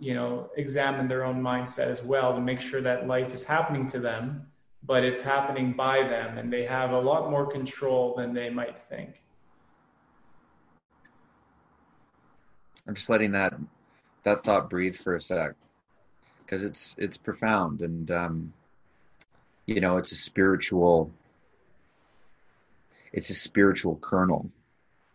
[0.00, 3.86] you know, examine their own mindset as well to make sure that life is happening
[3.88, 4.48] to them
[4.86, 8.78] but it's happening by them and they have a lot more control than they might
[8.78, 9.23] think.
[12.86, 13.54] I'm just letting that
[14.24, 15.54] that thought breathe for a sec.
[16.40, 18.52] Because it's it's profound and um,
[19.66, 21.10] you know it's a spiritual
[23.12, 24.50] it's a spiritual kernel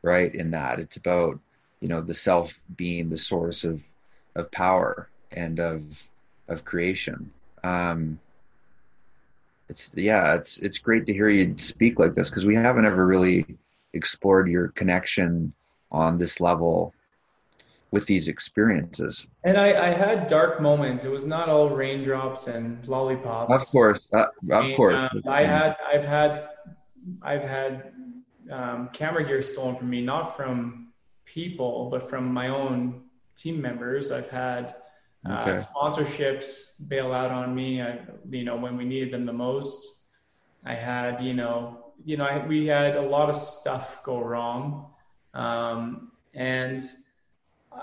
[0.02, 0.80] right in that.
[0.80, 1.40] It's about
[1.82, 3.84] you know the self being the source of
[4.36, 6.08] of power and of
[6.48, 7.32] of creation.
[7.64, 8.20] Um,
[9.68, 13.06] it's yeah, it's it's great to hear you speak like this because we haven't ever
[13.06, 13.46] really
[13.94, 15.54] explored your connection
[15.92, 16.94] on this level
[17.92, 19.28] with these experiences.
[19.44, 21.06] And I, I had dark moments.
[21.06, 23.62] It was not all raindrops and lollipops.
[23.62, 24.96] Of course, uh, of and, course.
[24.96, 26.50] Uh, I had I've had
[27.22, 27.92] I've had
[28.52, 30.94] um, camera gear stolen from me, not from
[31.26, 33.04] people, but from my own
[33.36, 34.12] team members.
[34.12, 34.76] I've had
[35.28, 35.64] uh, okay.
[35.64, 37.82] sponsorships bail out on me.
[37.82, 38.00] I,
[38.30, 39.96] you know, when we needed them the most.
[40.66, 44.88] I had, you know, you know, I, we had a lot of stuff go wrong,
[45.34, 46.82] um, and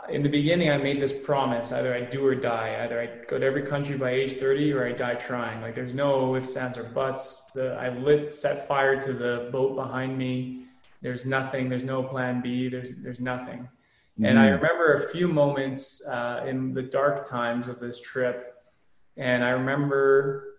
[0.09, 2.83] in the beginning, I made this promise: either I do or die.
[2.83, 5.61] Either I go to every country by age 30, or I die trying.
[5.61, 7.51] Like there's no ifs, ands, or buts.
[7.55, 10.65] The, I lit, set fire to the boat behind me.
[11.03, 11.69] There's nothing.
[11.69, 12.69] There's no plan B.
[12.69, 13.61] There's there's nothing.
[13.61, 14.25] Mm-hmm.
[14.25, 14.63] And I mm-hmm.
[14.63, 18.55] remember a few moments uh, in the dark times of this trip,
[19.17, 20.55] and I remember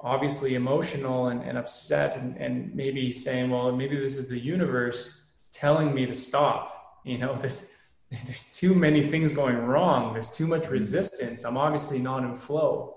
[0.00, 5.26] obviously emotional and, and upset, and, and maybe saying, "Well, maybe this is the universe
[5.52, 7.72] telling me to stop." You know this
[8.24, 10.12] there's too many things going wrong.
[10.12, 10.72] There's too much mm-hmm.
[10.72, 11.44] resistance.
[11.44, 12.96] I'm obviously not in flow.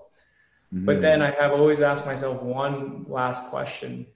[0.74, 0.86] Mm-hmm.
[0.86, 4.06] But then I have always asked myself one last question.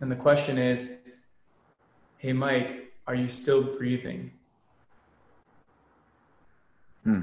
[0.00, 0.98] And the question is
[2.18, 4.32] Hey, Mike, are you still breathing?
[7.04, 7.22] Hmm.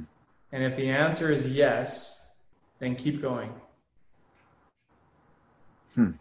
[0.52, 2.32] And if the answer is yes,
[2.80, 3.52] then keep going.
[5.96, 6.12] Hmm.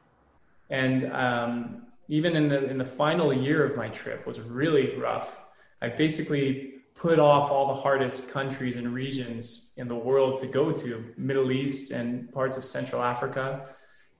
[0.70, 5.40] And um, even in the in the final year of my trip was really rough
[5.80, 10.72] I basically put off all the hardest countries and regions in the world to go
[10.72, 13.66] to, Middle East and parts of Central Africa.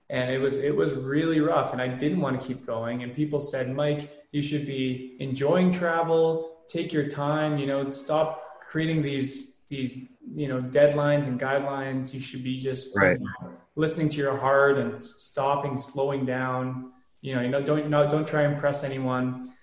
[0.09, 3.03] And it was it was really rough and I didn't want to keep going.
[3.03, 8.65] And people said, Mike, you should be enjoying travel, take your time, you know, stop
[8.65, 12.13] creating these these you know deadlines and guidelines.
[12.13, 13.19] You should be just right.
[13.19, 16.91] you know, listening to your heart and stopping, slowing down.
[17.21, 19.53] You know, you know, don't no, don't try and impress anyone.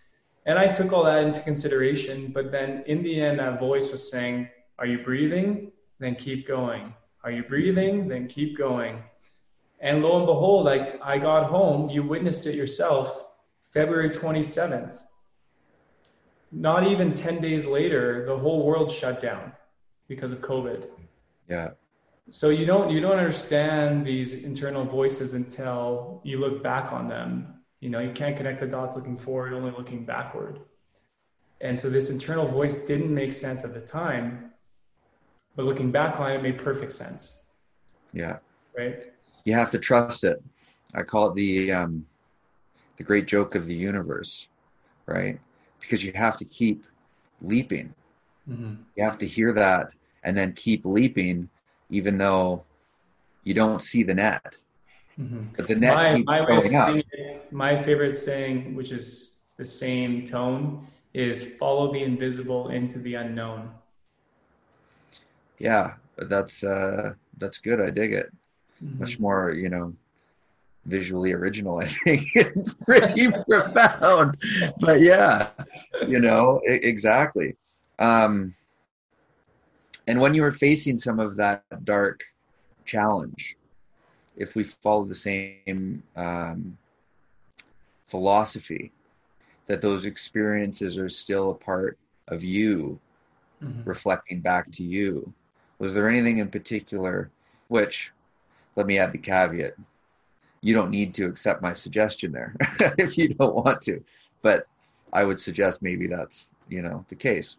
[0.47, 2.29] And I took all that into consideration.
[2.29, 5.73] But then in the end, that voice was saying, Are you breathing?
[5.99, 6.95] Then keep going.
[7.25, 8.09] Are you breathing?
[8.09, 9.03] Then keep going.
[9.81, 13.27] And lo and behold, like I got home, you witnessed it yourself,
[13.73, 15.03] February 27th.
[16.53, 19.53] Not even 10 days later, the whole world shut down
[20.09, 20.87] because of COVID.
[21.49, 21.71] Yeah.
[22.29, 27.56] So you don't you don't understand these internal voices until you look back on them
[27.81, 30.61] you know, you can't connect the dots looking forward, only looking backward.
[31.61, 34.53] And so this internal voice didn't make sense at the time,
[35.55, 37.47] but looking back on it, it made perfect sense.
[38.13, 38.39] Yeah.
[38.77, 39.13] Right.
[39.45, 40.43] You have to trust it.
[40.95, 42.07] I call it the um,
[42.97, 44.49] the great joke of the universe,
[45.07, 45.39] right?
[45.81, 46.85] Because you have to keep
[47.43, 47.95] leaping.
[48.49, 48.75] Mm-hmm.
[48.97, 49.93] You have to hear that
[50.25, 51.49] and then keep leaping,
[51.91, 52.65] even though
[53.45, 54.57] you don't see the net.
[55.21, 55.45] Mm-hmm.
[55.57, 56.97] But the net my, keeps my going up.
[57.13, 63.15] It, my favorite saying, which is the same tone, is follow the invisible into the
[63.15, 63.71] unknown.
[65.59, 67.81] Yeah, that's uh, that's good.
[67.81, 68.31] I dig it.
[68.85, 69.01] Mm-hmm.
[69.01, 69.95] Much more, you know,
[70.85, 71.79] visually original.
[71.81, 72.29] I think
[72.85, 74.37] pretty profound.
[74.81, 75.49] But yeah,
[76.07, 77.57] you know, exactly.
[77.99, 78.55] Um,
[80.07, 82.23] and when you were facing some of that dark
[82.85, 83.57] challenge,
[84.37, 86.77] if we follow the same um,
[88.07, 88.93] philosophy
[89.67, 92.99] that those experiences are still a part of you
[93.63, 93.89] mm-hmm.
[93.89, 95.33] reflecting back to you
[95.79, 97.31] was there anything in particular
[97.69, 98.13] which
[98.77, 99.75] let me add the caveat
[100.61, 102.55] you don't need to accept my suggestion there
[102.99, 104.03] if you don't want to
[104.43, 104.67] but
[105.13, 107.57] i would suggest maybe that's you know the case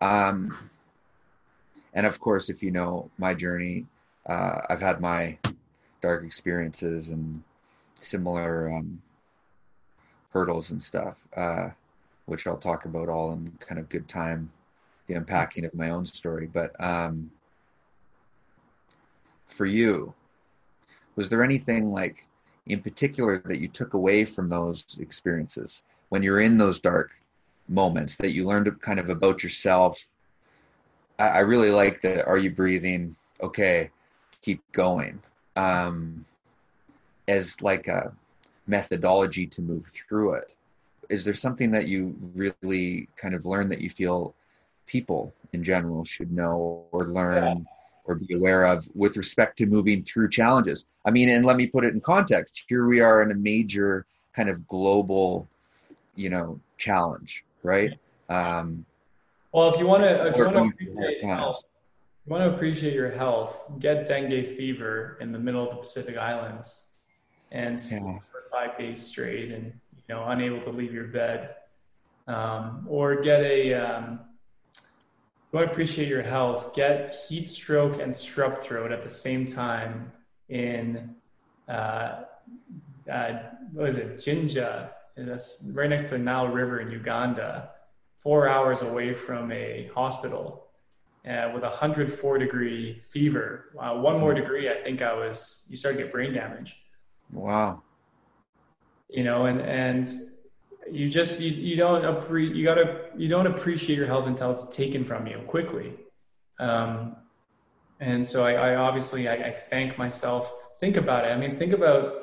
[0.00, 0.56] um
[1.94, 3.86] and of course if you know my journey
[4.28, 5.38] uh, I've had my
[6.02, 7.42] dark experiences and
[7.98, 9.00] similar um,
[10.30, 11.70] hurdles and stuff, uh,
[12.26, 14.50] which I'll talk about all in kind of good time,
[15.06, 16.46] the unpacking of my own story.
[16.52, 17.30] But um,
[19.46, 20.12] for you,
[21.14, 22.26] was there anything like
[22.66, 27.12] in particular that you took away from those experiences when you're in those dark
[27.68, 30.08] moments that you learned kind of about yourself?
[31.18, 33.16] I, I really like the are you breathing?
[33.40, 33.90] Okay,
[34.46, 35.20] keep going
[35.56, 36.24] um,
[37.26, 38.12] as like a
[38.68, 40.52] methodology to move through it.
[41.08, 44.34] Is there something that you really kind of learn that you feel
[44.86, 47.64] people in general should know or learn yeah.
[48.04, 50.86] or be aware of with respect to moving through challenges?
[51.04, 52.62] I mean and let me put it in context.
[52.68, 55.48] Here we are in a major kind of global
[56.14, 57.98] you know challenge right?
[58.28, 58.86] Um,
[59.50, 61.75] well if you want to if you want to
[62.26, 66.16] you want to appreciate your health, get dengue fever in the middle of the Pacific
[66.16, 66.88] Islands
[67.52, 68.18] and sleep yeah.
[68.18, 71.54] for five days straight and you know unable to leave your bed,
[72.26, 73.74] um, or get a.
[73.74, 74.20] Um,
[75.52, 79.46] you want to appreciate your health, get heat stroke and strep throat at the same
[79.46, 80.10] time
[80.48, 81.14] in
[81.68, 82.24] uh,
[83.10, 83.38] uh,
[83.72, 87.70] what is it, Jinja, that's right next to the Nile River in Uganda,
[88.18, 90.65] four hours away from a hospital
[91.26, 93.72] uh, with a 104 degree fever.
[93.78, 96.80] Uh, one more degree, I think I was, you start to get brain damage.
[97.32, 97.82] Wow.
[99.08, 100.08] You know, and, and
[100.90, 104.74] you just, you, you don't, appre- you gotta, you don't appreciate your health until it's
[104.74, 105.94] taken from you quickly.
[106.60, 107.16] Um,
[107.98, 110.52] and so I, I obviously, I, I thank myself.
[110.78, 111.28] Think about it.
[111.28, 112.14] I mean, think about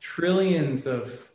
[0.00, 1.30] trillions of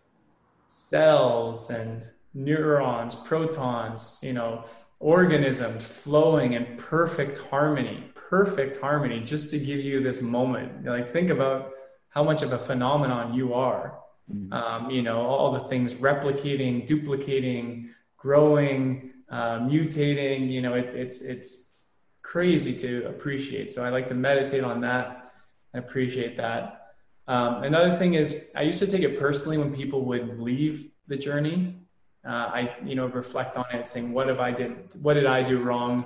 [0.68, 2.04] cells and
[2.34, 4.64] neurons, protons, you know,
[5.02, 10.86] organisms flowing in perfect harmony, perfect harmony, just to give you this moment.
[10.86, 11.72] Like, think about
[12.10, 14.00] how much of a phenomenon you are.
[14.32, 14.54] Mm-hmm.
[14.54, 20.50] Um, you know, all the things replicating, duplicating, growing, uh, mutating.
[20.50, 21.74] You know, it, it's it's
[22.22, 23.72] crazy to appreciate.
[23.72, 25.34] So I like to meditate on that
[25.74, 26.94] and appreciate that.
[27.28, 31.18] Um, another thing is, I used to take it personally when people would leave the
[31.18, 31.81] journey
[32.26, 35.44] uh, I you know reflect on it, saying what have I did, what did I
[35.44, 36.06] do wrong,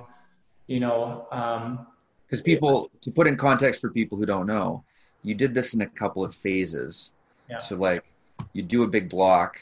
[0.67, 1.27] you know.
[1.29, 4.83] Because um, people, to put in context for people who don't know,
[5.23, 7.11] you did this in a couple of phases.
[7.49, 7.59] Yeah.
[7.59, 8.05] So like,
[8.53, 9.57] you do a big block,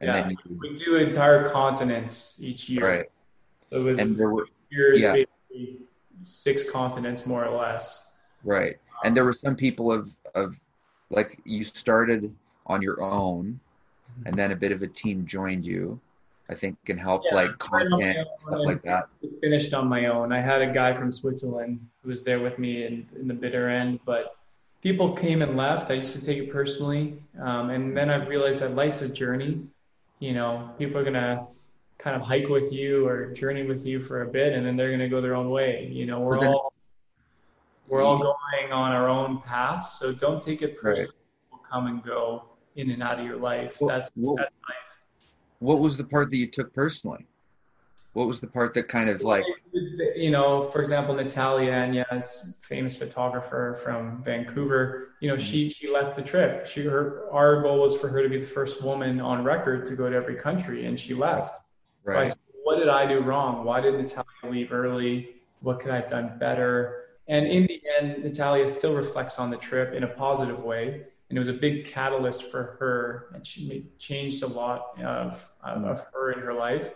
[0.00, 0.22] and yeah.
[0.22, 2.88] then you, we do entire continents each year.
[2.88, 3.10] Right.
[3.70, 5.12] So it was and there were, years, yeah.
[5.12, 5.78] basically
[6.20, 8.16] six continents more or less.
[8.44, 8.76] Right.
[9.04, 10.54] And there were some people of of
[11.10, 12.34] like you started
[12.66, 13.60] on your own
[14.26, 16.00] and then a bit of a team joined you
[16.48, 19.08] i think can help yeah, like content stuff like that?
[19.40, 20.32] Finished on my own.
[20.32, 23.68] I had a guy from switzerland who was there with me in, in the bitter
[23.68, 24.36] end but
[24.82, 25.92] people came and left.
[25.92, 29.60] I used to take it personally um, and then i've realized that life's a journey.
[30.18, 31.46] You know people are gonna
[31.98, 34.90] kind of hike with you or journey with you for a bit and then they're
[34.90, 35.88] gonna go their own way.
[35.90, 36.72] You know we're then, all
[37.92, 41.50] we're all going on our own path so don't take it personally right.
[41.52, 42.44] we'll come and go
[42.76, 43.80] in and out of your life.
[43.80, 44.76] Well, that's, well, that's life.
[45.58, 47.26] What was the part that you took personally?
[48.14, 49.44] What was the part that kind of like,
[50.16, 56.14] you know, for example, Natalia Agnes, famous photographer from Vancouver, you know, she, she left
[56.14, 56.66] the trip.
[56.66, 59.96] She, her, our goal was for her to be the first woman on record to
[59.96, 61.62] go to every country and she left.
[62.04, 62.28] Right.
[62.28, 63.64] Said, what did I do wrong?
[63.64, 65.36] Why did Natalia leave early?
[65.60, 67.04] What could I have done better?
[67.28, 71.38] And in the end, Natalia still reflects on the trip in a positive way and
[71.38, 76.04] it was a big catalyst for her and she made, changed a lot of, of
[76.12, 76.92] her in her life.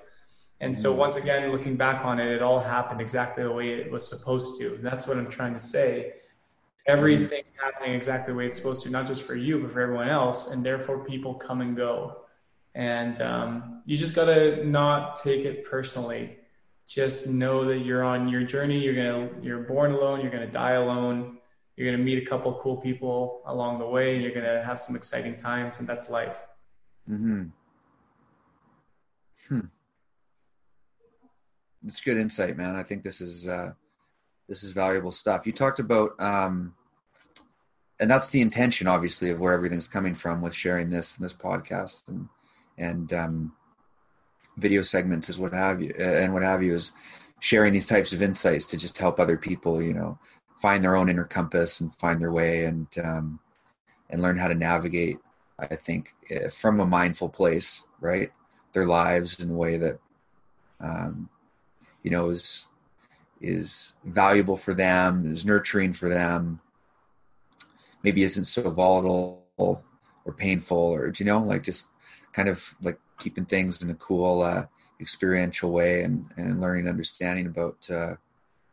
[0.60, 1.00] And so mm-hmm.
[1.00, 4.60] once again looking back on it it all happened exactly the way it was supposed
[4.60, 4.74] to.
[4.74, 6.16] And that's what i'm trying to say.
[6.86, 10.10] Everything's happening exactly the way it's supposed to not just for you but for everyone
[10.10, 12.18] else and therefore people come and go.
[12.74, 16.36] And um, you just got to not take it personally.
[16.86, 18.80] Just know that you're on your journey.
[18.80, 20.20] You're gonna you're born alone.
[20.20, 21.35] You're gonna die alone
[21.76, 24.62] you're going to meet a couple cool people along the way and you're going to
[24.62, 26.38] have some exciting times and that's life.
[27.08, 27.44] Mm-hmm.
[29.48, 29.60] Hmm.
[31.86, 32.74] It's good insight man.
[32.74, 33.72] I think this is uh
[34.48, 35.46] this is valuable stuff.
[35.46, 36.74] You talked about um
[38.00, 41.34] and that's the intention obviously of where everything's coming from with sharing this and this
[41.34, 42.28] podcast and
[42.78, 43.52] and um
[44.56, 46.92] video segments is what have you and what have you is
[47.40, 50.18] sharing these types of insights to just help other people you know
[50.60, 53.40] find their own inner compass and find their way and um,
[54.10, 55.18] and learn how to navigate
[55.58, 58.32] i think eh, from a mindful place right?
[58.72, 59.98] Their lives in a way that
[60.80, 61.28] um,
[62.02, 62.66] you know is
[63.40, 66.60] is valuable for them is nurturing for them
[68.02, 71.88] maybe isn't so volatile or painful or you know like just
[72.32, 74.66] kind of like keeping things in a cool uh,
[75.00, 78.14] experiential way and and learning understanding about uh,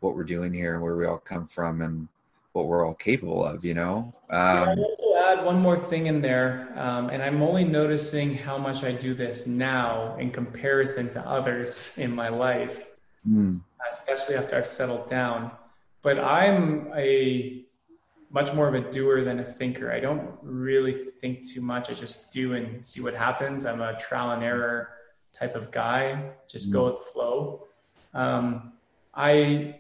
[0.03, 2.07] what we're doing here and where we all come from and
[2.51, 4.13] what we're all capable of, you know?
[4.29, 6.71] Um, yeah, I'd also add one more thing in there.
[6.75, 11.97] Um, and I'm only noticing how much I do this now in comparison to others
[11.97, 12.85] in my life,
[13.28, 13.59] mm.
[13.89, 15.51] especially after I've settled down.
[16.03, 17.63] But I'm a
[18.30, 19.91] much more of a doer than a thinker.
[19.91, 21.89] I don't really think too much.
[21.89, 23.65] I just do and see what happens.
[23.65, 24.89] I'm a trial and error
[25.32, 26.73] type of guy, just mm.
[26.73, 27.67] go with the flow.
[28.13, 28.73] Um,
[29.15, 29.80] I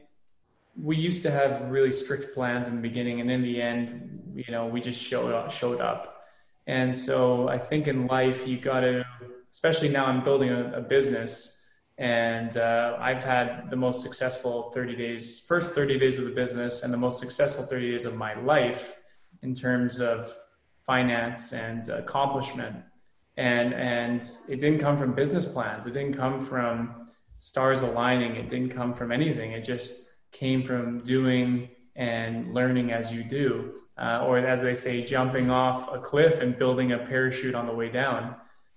[0.75, 4.51] we used to have really strict plans in the beginning, and in the end, you
[4.51, 6.23] know, we just showed up, showed up.
[6.65, 9.05] And so I think in life, you got to,
[9.51, 11.61] especially now, I'm building a, a business,
[11.97, 16.83] and uh, I've had the most successful 30 days, first 30 days of the business,
[16.83, 18.95] and the most successful 30 days of my life
[19.43, 20.35] in terms of
[20.85, 22.77] finance and accomplishment.
[23.35, 25.85] And and it didn't come from business plans.
[25.87, 28.35] It didn't come from stars aligning.
[28.35, 29.53] It didn't come from anything.
[29.53, 33.75] It just came from doing and learning as you do.
[33.97, 37.73] uh, or as they say, jumping off a cliff and building a parachute on the
[37.73, 38.35] way down.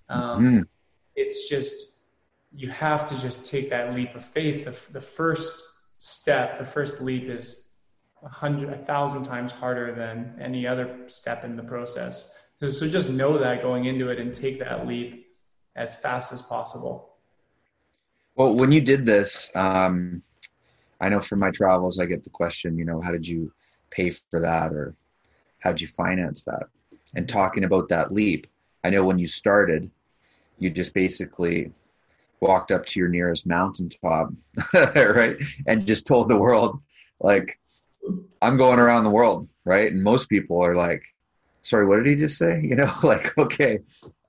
[0.09, 0.67] Um, Mm.
[1.15, 2.05] It's just
[2.53, 4.65] you have to just take that leap of faith.
[4.67, 5.65] The, the first
[5.97, 7.75] step, the first leap, is
[8.23, 12.35] a hundred, a thousand times harder than any other step in the process.
[12.61, 15.27] So, so just know that going into it and take that leap
[15.75, 17.17] as fast as possible.
[18.35, 20.23] Well, when you did this, um,
[21.01, 23.53] I know from my travels, I get the question, you know, how did you
[23.91, 24.95] pay for that or
[25.59, 26.65] how did you finance that?
[27.15, 28.47] And talking about that leap,
[28.85, 29.91] I know when you started,
[30.59, 31.73] you just basically
[32.41, 34.31] walked up to your nearest mountaintop,
[34.75, 35.37] right?
[35.67, 36.81] And just told the world,
[37.21, 37.59] like,
[38.43, 39.91] I'm going around the world, right?
[39.91, 41.03] And most people are like,
[41.63, 42.61] sorry, what did he just say?
[42.63, 43.81] You know, like, okay.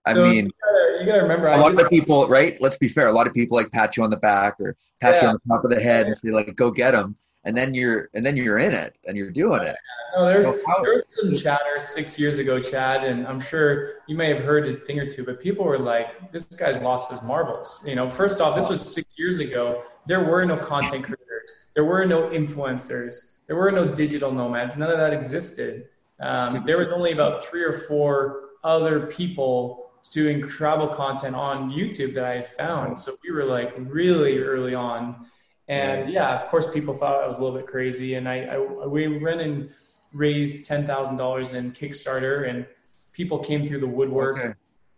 [0.06, 0.52] I So mean,
[0.98, 2.60] gotta, you gotta remember, a I lot of people, right?
[2.62, 3.08] Let's be fair.
[3.08, 5.54] A lot of people like pat you on the back or pat you on the
[5.54, 8.36] top of the head and say like, "Go get them," and then you're and then
[8.38, 9.76] you're in it and you're doing it.
[10.16, 13.92] No, there's So how- there was some chatter six years ago, Chad, and I'm sure
[14.08, 17.12] you may have heard a thing or two, but people were like, "This guy's lost
[17.12, 19.84] his marbles." You know, first off, this was six years ago.
[20.08, 24.78] There were no content creators, there were no influencers, there were no digital nomads.
[24.78, 25.90] None of that existed.
[26.20, 32.14] Um, there was only about three or four other people doing travel content on YouTube
[32.16, 33.00] that I had found.
[33.00, 35.26] So we were like really early on.
[35.68, 38.16] And yeah, of course, people thought I was a little bit crazy.
[38.16, 39.70] And I, I we went and
[40.14, 42.66] raised ten thousand dollars in Kickstarter, and
[43.12, 44.54] people came through the woodwork, Okay.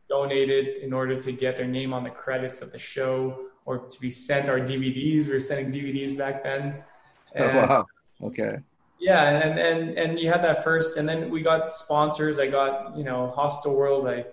[0.09, 3.99] donated in order to get their name on the credits of the show or to
[3.99, 5.25] be sent our DVDs.
[5.25, 6.83] We were sending DVDs back then.
[7.37, 7.85] Oh, wow.
[8.23, 8.57] Okay.
[8.99, 12.37] yeah, and and and you had that first, and then we got sponsors.
[12.39, 14.07] I got you know Hostel World.
[14.07, 14.25] I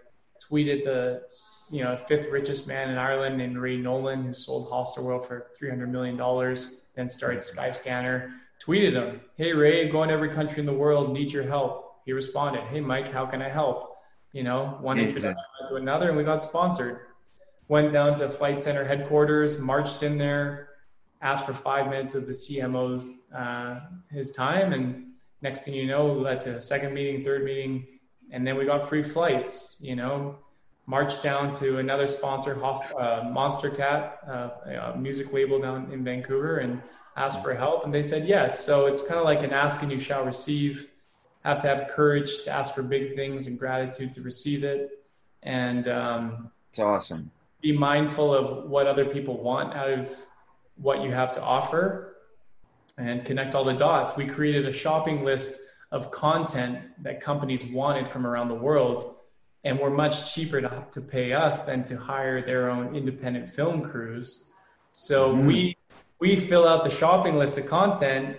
[0.51, 1.23] tweeted the
[1.75, 5.49] you know fifth richest man in Ireland named Ray Nolan, who sold Hostel World for
[5.57, 6.83] three hundred million dollars.
[6.95, 8.33] Then started Skyscanner.
[8.65, 12.13] Tweeted him, "Hey Ray, going to every country in the world, need your help." He
[12.13, 13.97] responded, "Hey Mike, how can I help?"
[14.33, 17.01] You know, one introduction to another, and we got sponsored.
[17.69, 20.69] Went down to Flight Center headquarters, marched in there,
[21.21, 23.81] asked for five minutes of the CMO's uh,
[24.11, 25.07] his time, and
[25.43, 27.87] next thing you know, led to a second meeting, third meeting,
[28.31, 29.77] and then we got free flights.
[29.81, 30.37] You know,
[30.87, 36.59] marched down to another sponsor, Host- uh, Monstercat, uh, a music label down in Vancouver,
[36.59, 36.81] and
[37.17, 38.65] asked for help, and they said yes.
[38.65, 40.89] So it's kind of like an ask and you shall receive.
[41.45, 44.91] Have to have courage to ask for big things and gratitude to receive it,
[45.45, 47.31] and um, It's awesome.
[47.63, 50.11] be mindful of what other people want out of
[50.77, 52.17] what you have to offer
[52.99, 54.17] and connect all the dots.
[54.17, 55.61] We created a shopping list
[55.93, 59.17] of content that companies wanted from around the world
[59.65, 63.83] and were much cheaper to, to pay us than to hire their own independent film
[63.83, 64.51] crews.
[64.93, 65.47] So Mhm.
[65.47, 65.77] we
[66.19, 68.39] we fill out the shopping list of content,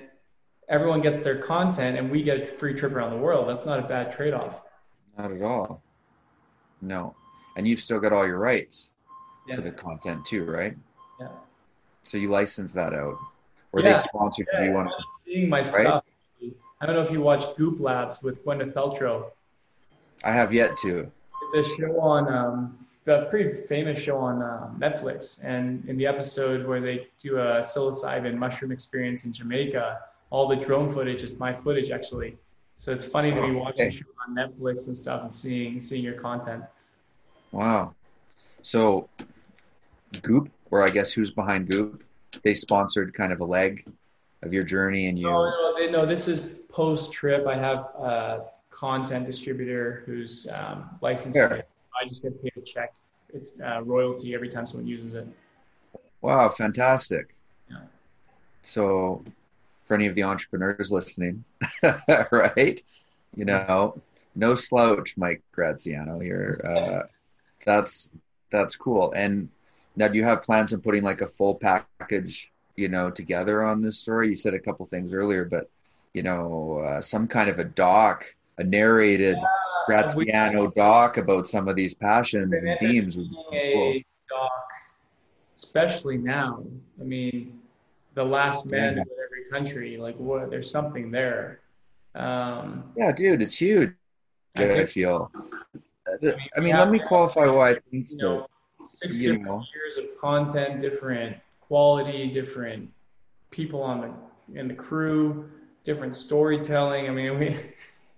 [0.68, 3.48] everyone gets their content and we get a free trip around the world.
[3.48, 4.64] That's not a bad trade-off.
[5.16, 5.84] Not at all.
[6.82, 7.16] No.
[7.56, 8.90] And you've still got all your rights
[9.48, 9.58] Yeah.
[9.58, 10.76] for the content too, right?
[11.20, 11.28] Yeah.
[12.02, 13.20] So you license that out,
[13.72, 13.92] or Yeah.
[13.92, 16.04] they sponsor Yeah, you fun seeing my stuff.
[16.80, 19.32] I don't know if you watch Goop Labs with Gwyneth Paltrow.
[20.24, 21.12] I have yet to.
[21.54, 26.06] It's a show on um, the pretty famous show on uh, Netflix, and in the
[26.06, 30.00] episode where they do a psilocybin mushroom experience in Jamaica,
[30.30, 32.38] all the drone footage is my footage actually.
[32.76, 34.04] So it's funny to be watching okay.
[34.28, 36.64] on Netflix and stuff and seeing seeing your content.
[37.52, 37.96] Wow.
[38.62, 39.10] So
[40.22, 42.04] Goop, or I guess who's behind Goop,
[42.44, 43.86] they sponsored kind of a leg
[44.44, 45.26] of your journey, and you.
[45.26, 46.06] No, no, they, no.
[46.06, 47.48] This is post trip.
[47.48, 51.40] I have a content distributor who's um, licensed.
[51.40, 52.94] I just get paid a check.
[53.34, 55.28] It's uh, royalty every time someone uses it.
[56.22, 57.34] Wow, fantastic.
[57.68, 57.78] Yeah.
[58.62, 59.24] So,
[59.86, 61.44] for any of the entrepreneurs listening,
[62.32, 62.80] right?
[63.36, 64.00] You know,
[64.36, 66.62] no slouch, Mike Graziano here.
[66.64, 67.08] Uh,
[67.66, 68.12] that's
[68.52, 69.14] that's cool.
[69.14, 69.50] And
[69.96, 73.82] now, do you have plans on putting like a full package, you know, together on
[73.82, 74.30] this story?
[74.30, 75.72] You said a couple things earlier, but
[76.18, 78.18] you know, uh, some kind of a doc,
[78.58, 79.38] a narrated
[79.88, 83.94] Graziano doc about some of these passions and themes would be cool.
[84.34, 84.52] doc,
[85.56, 86.64] especially now.
[87.02, 87.60] I mean,
[88.16, 89.04] the last man Yeah.
[89.04, 89.98] in every country.
[90.06, 90.50] Like, what?
[90.52, 91.62] There's something there.
[92.16, 93.92] Um, Yeah, dude, it's huge.
[94.58, 95.32] I I feel.
[96.56, 96.80] I mean, yeah.
[96.80, 98.18] let me qualify why I think you so.
[98.18, 98.48] know,
[98.84, 99.64] six You different know.
[99.76, 102.90] years of content, different quality, different
[103.52, 105.50] people on the in the crew,
[105.88, 107.08] different storytelling.
[107.08, 107.58] I mean, we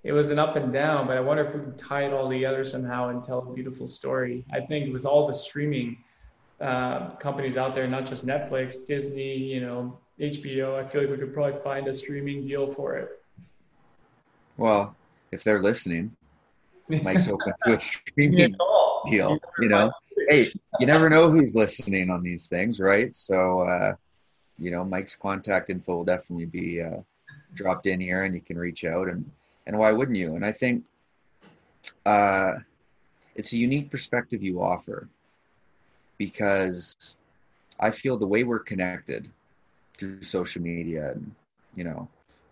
[0.04, 2.30] it was an up and down, but I wonder if we can tie it all
[2.30, 4.46] together somehow and tell a beautiful story.
[4.52, 5.98] I think with all the streaming
[6.62, 11.18] uh, companies out there, not just Netflix, Disney, you know, HBO, I feel like we
[11.18, 13.10] could probably find a streaming deal for it.
[14.58, 14.96] Well,
[15.32, 16.16] if they're listening,
[17.04, 18.56] Mike's open to a streaming
[19.06, 19.38] deal.
[19.38, 19.92] You You know,
[20.30, 20.50] hey,
[20.80, 23.14] you never know who's listening on these things, right?
[23.16, 23.96] So, uh,
[24.58, 27.02] you know, Mike's contact info will definitely be uh,
[27.54, 29.08] dropped in here, and you can reach out.
[29.08, 29.30] And
[29.68, 30.36] and why wouldn't you?
[30.36, 30.84] And I think
[32.06, 32.54] uh,
[33.36, 35.08] it's a unique perspective you offer
[36.18, 37.16] because
[37.80, 39.30] I feel the way we're connected
[39.98, 41.36] through social media and
[41.76, 42.08] you know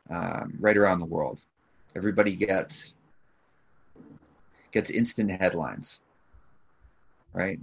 [0.10, 1.42] um, right around the world,
[1.96, 2.94] everybody gets
[4.72, 6.00] gets instant headlines,
[7.34, 7.60] right?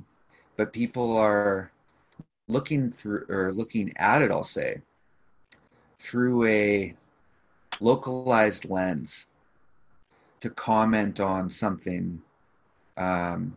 [0.57, 1.71] But people are
[2.49, 4.81] looking through or looking at it, I'll say,
[5.99, 6.95] through a
[7.81, 9.27] localized lens
[10.41, 12.21] to comment on something
[12.97, 13.57] um,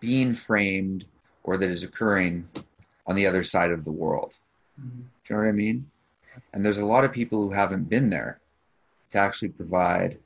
[0.00, 1.04] being framed
[1.42, 2.48] or that is occurring
[3.06, 4.38] on the other side of the world.
[4.80, 5.04] Mhm.
[5.24, 5.90] Do you know what I mean?
[6.52, 8.40] And there's a lot of people who haven't been there
[9.10, 10.18] to actually provide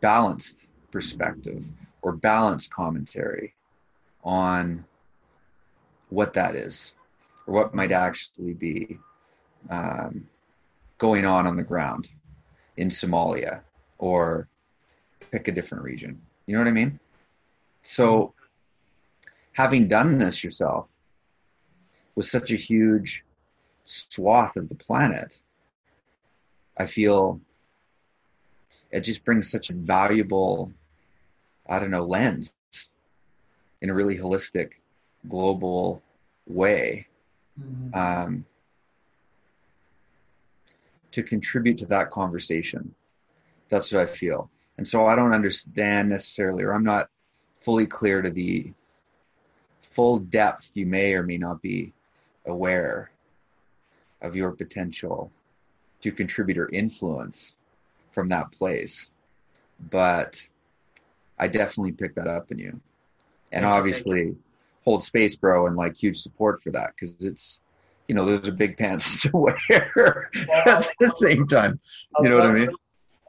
[0.00, 0.56] balanced
[0.90, 1.64] perspective
[2.02, 3.54] or balanced commentary
[4.24, 4.84] on
[6.08, 6.94] what that is
[7.46, 8.98] or what might actually be
[9.70, 10.28] um,
[11.02, 12.08] going on on the ground
[12.76, 13.60] in Somalia
[13.98, 14.46] or
[15.32, 16.22] pick a different region.
[16.46, 17.00] You know what I mean?
[17.82, 18.34] So,
[19.54, 20.86] having done this yourself
[22.14, 23.24] with such a huge
[23.84, 25.40] swath of the planet,
[26.78, 27.40] I feel
[28.92, 30.72] it just brings such a valuable,
[31.68, 32.54] I don't know, lens
[33.80, 34.68] in a really holistic,
[35.28, 36.00] global
[36.46, 37.08] way
[37.60, 37.96] Mhm.
[37.96, 38.46] um,
[41.12, 42.94] to contribute to that conversation.
[43.68, 44.50] That's what I feel.
[44.78, 47.08] And so I don't understand necessarily, or I'm not
[47.56, 48.72] fully clear to the
[49.82, 51.92] full depth you may or may not be
[52.46, 53.10] aware
[54.20, 55.30] of your potential
[56.00, 57.52] to contribute or influence
[58.10, 59.10] from that place.
[59.90, 60.44] But
[61.38, 62.68] I definitely pick that up in you.
[62.70, 62.80] And
[63.50, 64.36] Thank you, thank obviously
[64.84, 67.58] hold space, bro, and like huge support for that because it's,
[68.12, 69.58] you know, those are big pants to wear
[70.46, 71.80] Well, at the same time.
[72.14, 72.68] I'll You know what I mean?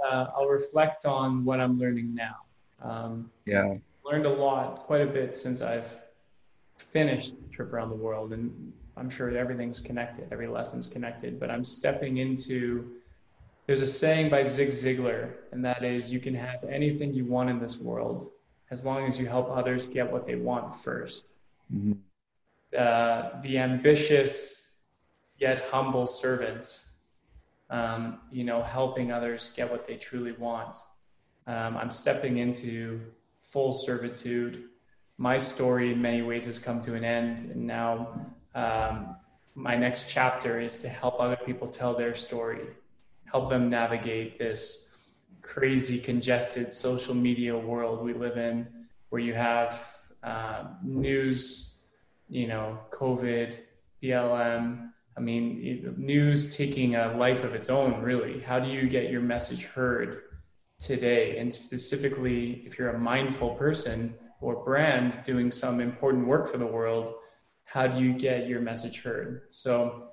[0.06, 2.36] Uh, I'll reflect on what I'm learning now.
[2.82, 3.74] Um, Yeah.
[4.04, 5.90] learned a lot, quite a bit since I've
[6.76, 11.40] finished the trip around the world, and I'm sure everything's connected, every lesson's connected.
[11.40, 12.98] But I'm stepping into.
[13.66, 15.22] There's a saying by Zig Ziglar,
[15.54, 18.30] and that is, "You can have anything you want in this world,
[18.70, 21.32] as long as you help others get what they want first.
[21.74, 21.96] Mhm.
[22.78, 24.63] Uh, the ambitious
[25.44, 26.86] yet humble servant,
[27.70, 30.78] um, you know, helping others get what they truly want.
[31.48, 33.02] Um, I'm stepping into
[33.52, 34.64] full servitude.
[35.18, 37.92] My story, in many ways, has come to an end, and now
[38.56, 39.18] um,
[39.54, 42.66] my next chapter is to help other people tell their story,
[43.26, 44.98] help them navigate this
[45.42, 48.66] crazy, congested social media world we live in,
[49.10, 49.86] where you have
[50.24, 51.82] uh, news,
[52.30, 53.60] you know, COVID,
[54.02, 54.93] BLM.
[55.16, 58.40] I mean, news taking a life of its own, really.
[58.40, 60.24] How do you get your message heard
[60.80, 61.38] today?
[61.38, 66.66] And specifically, if you're a mindful person or brand doing some important work for the
[66.66, 67.14] world,
[67.64, 69.44] how do you get your message heard?
[69.52, 70.10] So,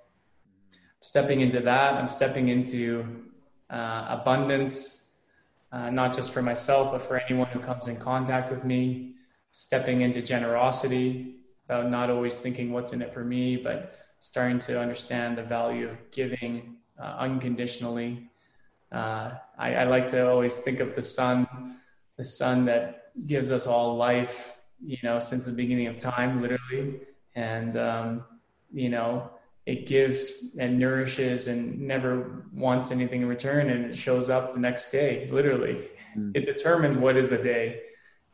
[1.01, 3.25] stepping into that, I'm stepping into
[3.71, 5.19] uh, abundance,
[5.73, 9.15] uh, not just for myself, but for anyone who comes in contact with me,
[9.53, 14.81] stepping into generosity, about not always thinking what's in it for me, but starting to
[14.81, 18.31] understand the value of giving uh, unconditionally.
[18.93, 21.49] Uh, I, I like to always think of the sun,
[22.17, 27.01] the sun that gives us all life, you know, since the beginning of time, literally.
[27.35, 28.25] And, um,
[28.73, 29.31] you know,
[29.67, 33.71] it gives and nourishes and never wants anything in return.
[33.71, 35.83] And it shows up the next day, literally.
[36.17, 36.33] Mm.
[36.35, 37.83] It determines what is a day.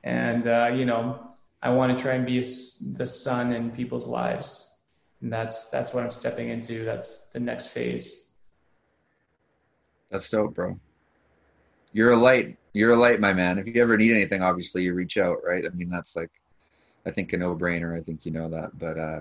[0.02, 1.30] And, uh, you know,
[1.62, 4.65] I want to try and be the sun in people's lives.
[5.22, 6.84] And that's, that's what I'm stepping into.
[6.84, 8.24] That's the next phase.
[10.10, 10.78] That's dope, bro.
[11.92, 12.56] You're a light.
[12.72, 13.58] You're a light, my man.
[13.58, 15.64] If you ever need anything, obviously you reach out, right?
[15.64, 16.30] I mean, that's like,
[17.06, 17.96] I think a no-brainer.
[17.98, 19.20] I think you know that, but uh,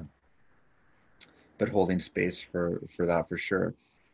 [1.58, 3.74] but holding space for for that for sure.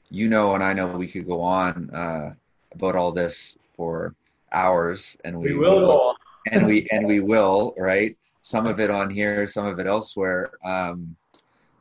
[0.09, 2.34] You know, and I know we could go on uh,
[2.73, 4.13] about all this for
[4.51, 6.15] hours, and we, We will go on.
[6.51, 8.15] and we and we will, right?
[8.43, 10.51] Some of it on here, some of it elsewhere.
[10.65, 11.15] Um,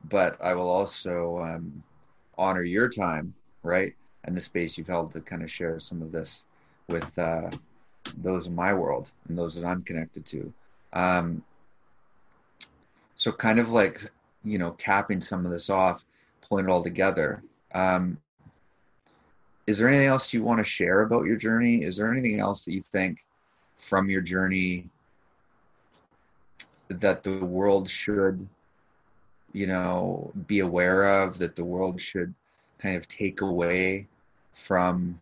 [0.08, 1.82] but I will also um,
[2.38, 3.94] honor your time, right,
[4.24, 6.42] and the space you've held to kind of share some of this
[6.88, 7.50] with uh,
[8.18, 10.52] those in my world and those that I'm connected to.
[10.92, 11.44] Um,
[13.14, 14.10] so, kind of like
[14.44, 16.04] you know, capping some of this off,
[16.40, 17.42] pulling it all together.
[17.74, 18.18] Um,
[19.66, 21.84] is there anything else you want to share about your journey?
[21.84, 23.18] Is there anything else that you think
[23.76, 24.88] from your journey
[26.88, 28.48] that the world should,
[29.52, 32.34] you know, be aware of, that the world should
[32.78, 34.06] kind of take away
[34.52, 35.20] from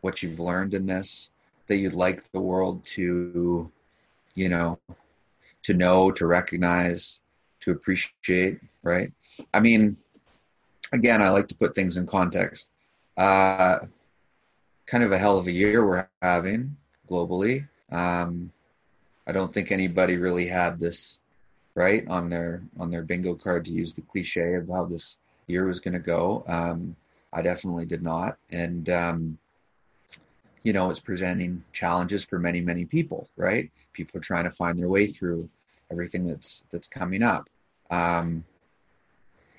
[0.00, 1.30] what you've learned in this,
[1.66, 3.70] that you'd like the world to,
[4.34, 4.78] you know,
[5.62, 7.20] to know, to recognize,
[7.60, 9.12] to appreciate, right?
[9.54, 9.96] I mean,
[10.92, 12.70] again, I like to put things in context.
[13.16, 13.80] Uh,
[14.86, 16.76] kind of a hell of a year we're having
[17.08, 17.68] globally.
[17.90, 18.50] Um,
[19.26, 21.18] I don't think anybody really had this
[21.74, 25.16] right on their on their bingo card to use the cliche of how this
[25.46, 26.44] year was going to go.
[26.46, 26.96] Um,
[27.32, 29.38] I definitely did not, and um,
[30.62, 33.28] you know, it's presenting challenges for many many people.
[33.36, 35.48] Right, people are trying to find their way through
[35.90, 37.48] everything that's that's coming up.
[37.90, 38.44] Um,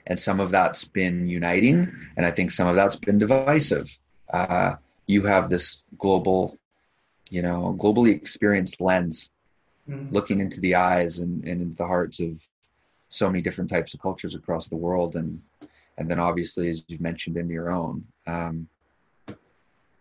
[0.07, 3.97] and some of that's been uniting, and I think some of that's been divisive.
[4.31, 4.75] Uh,
[5.07, 6.57] you have this global,
[7.29, 9.29] you know, globally experienced lens,
[9.89, 10.13] mm-hmm.
[10.13, 12.39] looking into the eyes and, and into the hearts of
[13.09, 15.41] so many different types of cultures across the world, and
[15.97, 18.67] and then obviously, as you mentioned, in your own, um,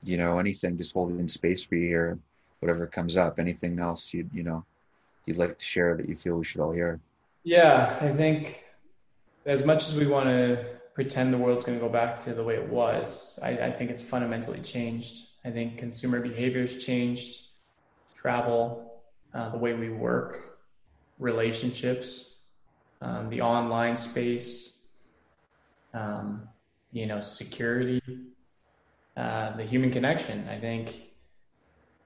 [0.03, 2.19] you know, anything just holding space for you here,
[2.61, 3.39] whatever comes up.
[3.39, 4.65] Anything else you you know
[5.27, 7.01] you'd like to share that you feel we should all hear?
[7.45, 8.65] Yeah, I think
[9.45, 10.65] as much as we want to
[10.95, 13.91] pretend the world's going to go back to the way it was, I, I think
[13.91, 15.27] it's fundamentally changed.
[15.45, 17.41] I think consumer behaviors changed,
[18.15, 18.92] travel,
[19.35, 20.59] uh, the way we work,
[21.19, 22.37] relationships,
[23.01, 24.87] um, the online space,
[25.95, 26.49] um,
[26.93, 28.01] you know, security,
[29.17, 30.49] uh, the human connection.
[30.49, 31.13] I think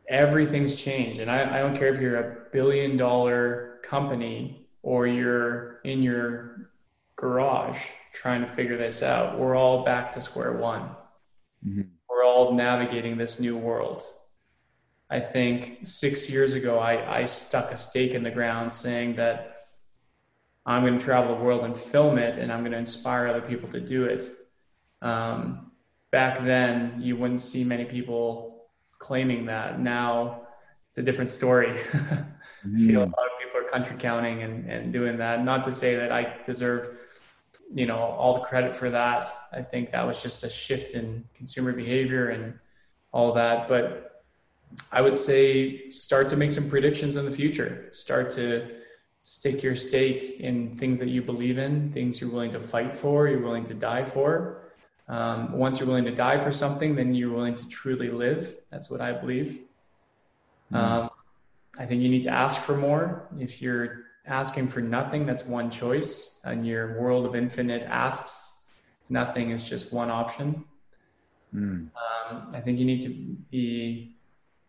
[0.08, 1.20] everything's changed.
[1.20, 6.70] And I, I don't care if you're a billion dollar company or you're in your
[7.16, 9.38] garage trying to figure this out.
[9.38, 10.82] We're all back to square one.
[11.66, 11.82] Mm-hmm.
[12.08, 14.04] We're all navigating this new world.
[15.08, 19.68] I think six years ago, I, I stuck a stake in the ground saying that
[20.64, 23.40] I'm going to travel the world and film it, and I'm going to inspire other
[23.40, 24.28] people to do it.
[25.00, 25.70] Um,
[26.10, 28.66] back then, you wouldn't see many people
[28.98, 29.78] claiming that.
[29.78, 30.42] Now
[30.88, 31.68] it's a different story.
[31.68, 32.34] mm.
[32.74, 33.12] I feel a mm.
[33.16, 35.44] lot of people are country counting and, and doing that.
[35.44, 36.98] Not to say that I deserve
[37.72, 39.26] you know all the credit for that.
[39.52, 42.58] I think that was just a shift in consumer behavior and
[43.12, 43.68] all that.
[43.68, 44.15] But
[44.92, 47.88] I would say start to make some predictions in the future.
[47.92, 48.76] Start to
[49.22, 53.26] stick your stake in things that you believe in, things you're willing to fight for,
[53.26, 54.72] you're willing to die for.
[55.08, 58.54] Um, once you're willing to die for something, then you're willing to truly live.
[58.70, 59.60] That's what I believe.
[60.72, 60.76] Mm.
[60.76, 61.10] Um,
[61.78, 63.28] I think you need to ask for more.
[63.38, 66.40] If you're asking for nothing, that's one choice.
[66.44, 68.68] And your world of infinite asks,
[69.10, 70.64] nothing is just one option.
[71.54, 71.90] Mm.
[72.30, 73.10] Um, I think you need to
[73.50, 74.15] be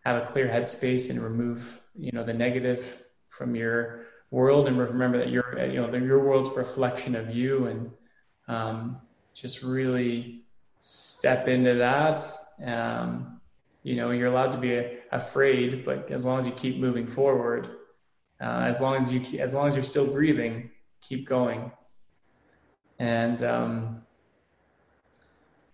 [0.07, 5.17] have a clear headspace and remove, you know, the negative from your world, and remember
[5.17, 7.91] that your, you know, your world's reflection of you, and
[8.47, 9.01] um,
[9.33, 10.43] just really
[10.79, 12.23] step into that.
[12.65, 13.41] Um,
[13.83, 14.81] you know, you're allowed to be
[15.11, 17.67] afraid, but as long as you keep moving forward,
[18.39, 20.69] uh, as long as you as long as you're still breathing,
[21.01, 21.69] keep going.
[22.97, 24.03] And um,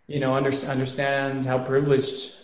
[0.07, 2.35] you know, under, understand how privileged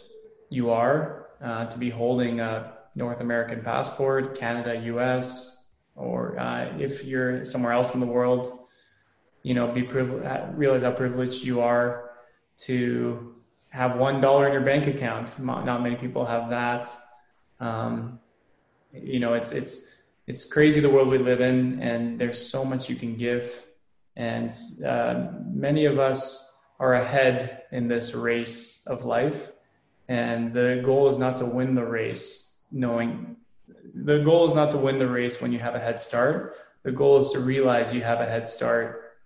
[0.52, 7.04] you are uh, to be holding a North American passport, Canada, U.S., or uh, if
[7.04, 8.68] you're somewhere else in the world,
[9.44, 10.28] you know, be privileged.
[10.58, 12.12] Realize how privileged you are
[12.58, 13.36] to
[13.70, 15.38] have one dollar in your bank account.
[15.40, 16.88] Not many people have that.
[17.60, 18.20] Um,
[18.94, 19.90] you know, it's it's
[20.28, 23.66] it's crazy the world we live in, and there's so much you can give.
[24.16, 24.52] And
[24.86, 29.52] uh, many of us are ahead in this race of life.
[30.10, 33.38] And the goal is not to win the race, knowing
[33.94, 36.56] the goal is not to win the race when you have a head start.
[36.82, 39.18] The goal is to realize you have a head start,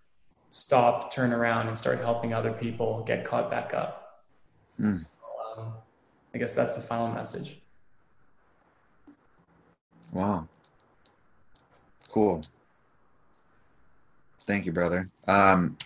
[0.50, 4.26] stop, turn around, and start helping other people get caught back up.
[4.80, 5.00] Mm.
[5.00, 5.74] So, um,
[6.36, 7.62] I guess that's the final message.
[10.12, 10.48] Wow.
[12.12, 12.42] Cool.
[14.46, 15.10] Thank you, brother.
[15.30, 15.78] Um,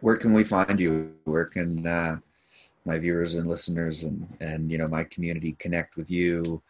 [0.00, 1.12] where can we find you?
[1.24, 2.18] Where can uh,
[2.88, 6.62] my viewers and listeners and and you know my community connect with you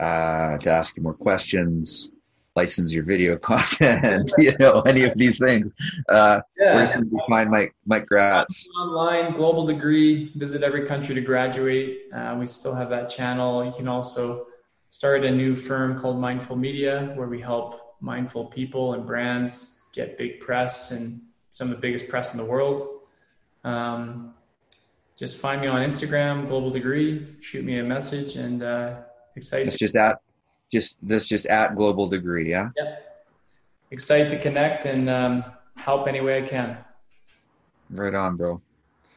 [0.00, 2.10] uh, to ask you more questions,
[2.54, 5.72] license your video content, you know, any of these things?
[6.08, 6.74] Uh, yeah.
[6.74, 8.66] Where can we find Mike Mike Gratz?
[8.80, 10.32] Online, global degree.
[10.34, 12.12] Visit every country to graduate.
[12.12, 13.64] Uh, we still have that channel.
[13.64, 14.46] You can also
[14.88, 20.18] start a new firm called Mindful Media, where we help mindful people and brands get
[20.18, 22.82] big press and some of the biggest press in the world.
[23.64, 24.34] Um,
[25.16, 27.26] just find me on Instagram, Global Degree.
[27.40, 28.96] Shoot me a message, and uh,
[29.34, 29.68] excited.
[29.68, 30.16] It's just at
[30.72, 32.70] just this just at Global Degree, yeah.
[32.76, 33.02] Yep.
[33.90, 35.44] Excited to connect and um,
[35.76, 36.76] help any way I can.
[37.90, 38.60] Right on, bro.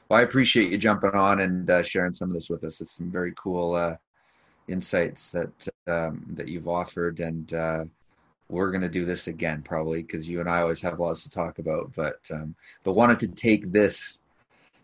[0.07, 2.81] Well, I appreciate you jumping on and uh, sharing some of this with us.
[2.81, 3.95] It's some very cool uh,
[4.67, 7.85] insights that um, that you've offered, and uh,
[8.47, 11.29] we're going to do this again probably because you and I always have lots to
[11.29, 11.91] talk about.
[11.95, 14.18] But um, but wanted to take this,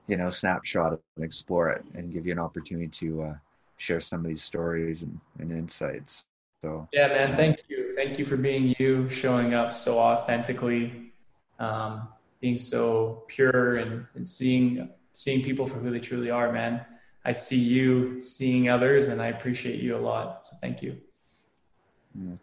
[0.08, 3.36] you know, snapshot and explore it, and give you an opportunity to uh,
[3.78, 6.26] share some of these stories and, and insights.
[6.62, 11.12] So yeah, man, thank you, thank you for being you, showing up so authentically,
[11.60, 12.08] um,
[12.42, 16.86] being so pure, and, and seeing seeing people for who they truly are, man.
[17.24, 20.48] I see you seeing others, and I appreciate you a lot.
[20.48, 20.98] So thank you.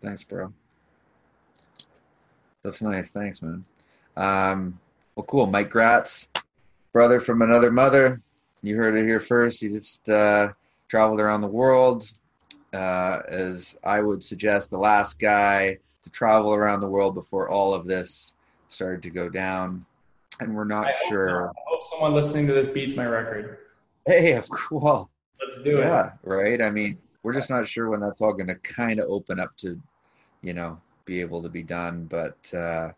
[0.03, 0.53] Thanks, bro.
[2.63, 3.11] That's nice.
[3.11, 3.65] Thanks, man.
[4.17, 4.79] Um,
[5.15, 5.47] well, cool.
[5.47, 6.29] Mike Gratz,
[6.93, 8.21] brother from another mother.
[8.63, 9.61] You heard it here first.
[9.61, 10.53] He just uh,
[10.89, 12.11] traveled around the world.
[12.73, 17.75] Uh, as I would suggest, the last guy to travel around the world before all
[17.75, 18.33] of this
[18.69, 19.85] started to go down
[20.41, 21.49] and we're not I sure.
[21.49, 23.59] I hope someone listening to this beats my record.
[24.07, 25.09] Hey, of course.
[25.41, 25.83] Let's do yeah, it.
[25.83, 26.63] Yeah, right.
[26.63, 29.57] I mean, we're just not sure when that's all going to kind of open up
[29.59, 29.81] to,
[30.43, 32.07] you know, be able to be done.
[32.11, 32.91] But uh,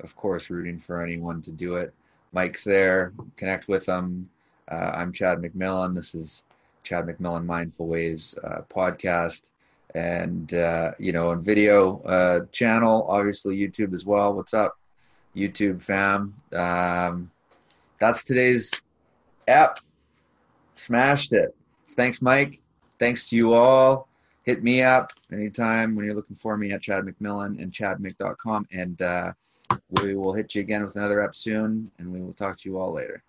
[0.00, 1.92] of course, rooting for anyone to do it.
[2.32, 3.12] Mike's there.
[3.36, 4.28] Connect with him.
[4.70, 5.94] Uh, I'm Chad McMillan.
[5.94, 6.42] This is
[6.82, 9.42] Chad McMillan Mindful Ways uh, podcast,
[9.94, 14.32] and uh, you know, on video uh, channel, obviously YouTube as well.
[14.32, 14.78] What's up?
[15.36, 16.34] YouTube fam.
[16.54, 17.30] Um,
[18.00, 18.72] that's today's
[19.46, 19.80] app.
[20.74, 21.54] Smashed it.
[21.90, 22.60] Thanks, Mike.
[22.98, 24.08] Thanks to you all.
[24.44, 28.66] Hit me up anytime when you're looking for me at Chad McMillan and chadmick.com.
[28.72, 29.32] And uh,
[30.02, 31.90] we will hit you again with another app soon.
[31.98, 33.22] And we will talk to you all later.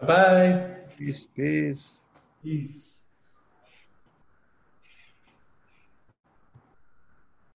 [0.00, 0.76] Bye.
[0.96, 1.26] Peace.
[1.34, 1.98] Peace.
[2.42, 3.07] Peace.